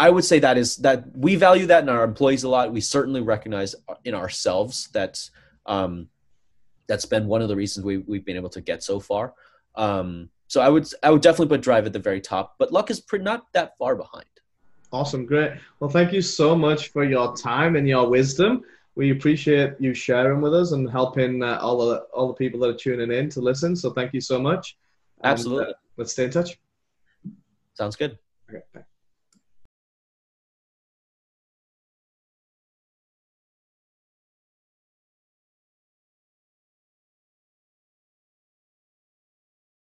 I 0.00 0.08
would 0.08 0.24
say 0.24 0.38
that 0.38 0.56
is 0.56 0.76
that 0.78 1.04
we 1.14 1.36
value 1.36 1.66
that 1.66 1.82
in 1.82 1.90
our 1.90 2.04
employees 2.04 2.42
a 2.42 2.48
lot. 2.48 2.72
We 2.72 2.80
certainly 2.80 3.20
recognize 3.20 3.74
in 4.06 4.14
ourselves 4.14 4.88
that 4.94 5.28
um, 5.66 6.08
that's 6.88 7.04
been 7.04 7.26
one 7.26 7.42
of 7.42 7.48
the 7.48 7.56
reasons 7.56 7.84
we, 7.84 7.98
we've 7.98 8.24
been 8.24 8.36
able 8.36 8.48
to 8.50 8.62
get 8.62 8.82
so 8.82 8.98
far. 8.98 9.34
Um, 9.74 10.30
so 10.46 10.62
I 10.62 10.70
would 10.70 10.88
I 11.02 11.10
would 11.10 11.20
definitely 11.20 11.54
put 11.54 11.60
drive 11.60 11.84
at 11.84 11.92
the 11.92 11.98
very 11.98 12.22
top, 12.22 12.54
but 12.58 12.72
luck 12.72 12.90
is 12.90 12.98
pretty, 12.98 13.24
not 13.24 13.52
that 13.52 13.76
far 13.76 13.94
behind. 13.94 14.29
Awesome, 14.92 15.24
great. 15.24 15.52
Well, 15.78 15.90
thank 15.90 16.12
you 16.12 16.20
so 16.20 16.56
much 16.56 16.88
for 16.88 17.04
your 17.04 17.36
time 17.36 17.76
and 17.76 17.88
your 17.88 18.08
wisdom. 18.08 18.62
We 18.96 19.12
appreciate 19.12 19.74
you 19.78 19.94
sharing 19.94 20.40
with 20.40 20.52
us 20.52 20.72
and 20.72 20.90
helping 20.90 21.42
uh, 21.42 21.58
all 21.62 21.78
the 21.88 22.00
all 22.12 22.26
the 22.28 22.34
people 22.34 22.58
that 22.60 22.70
are 22.70 22.76
tuning 22.76 23.12
in 23.12 23.30
to 23.30 23.40
listen. 23.40 23.76
So 23.76 23.92
thank 23.92 24.12
you 24.12 24.20
so 24.20 24.40
much. 24.40 24.76
Absolutely. 25.22 25.64
And, 25.66 25.74
uh, 25.74 25.78
let's 25.96 26.12
stay 26.12 26.24
in 26.24 26.30
touch. 26.30 26.58
Sounds 27.74 27.96
good. 27.96 28.18
Okay. 28.50 28.84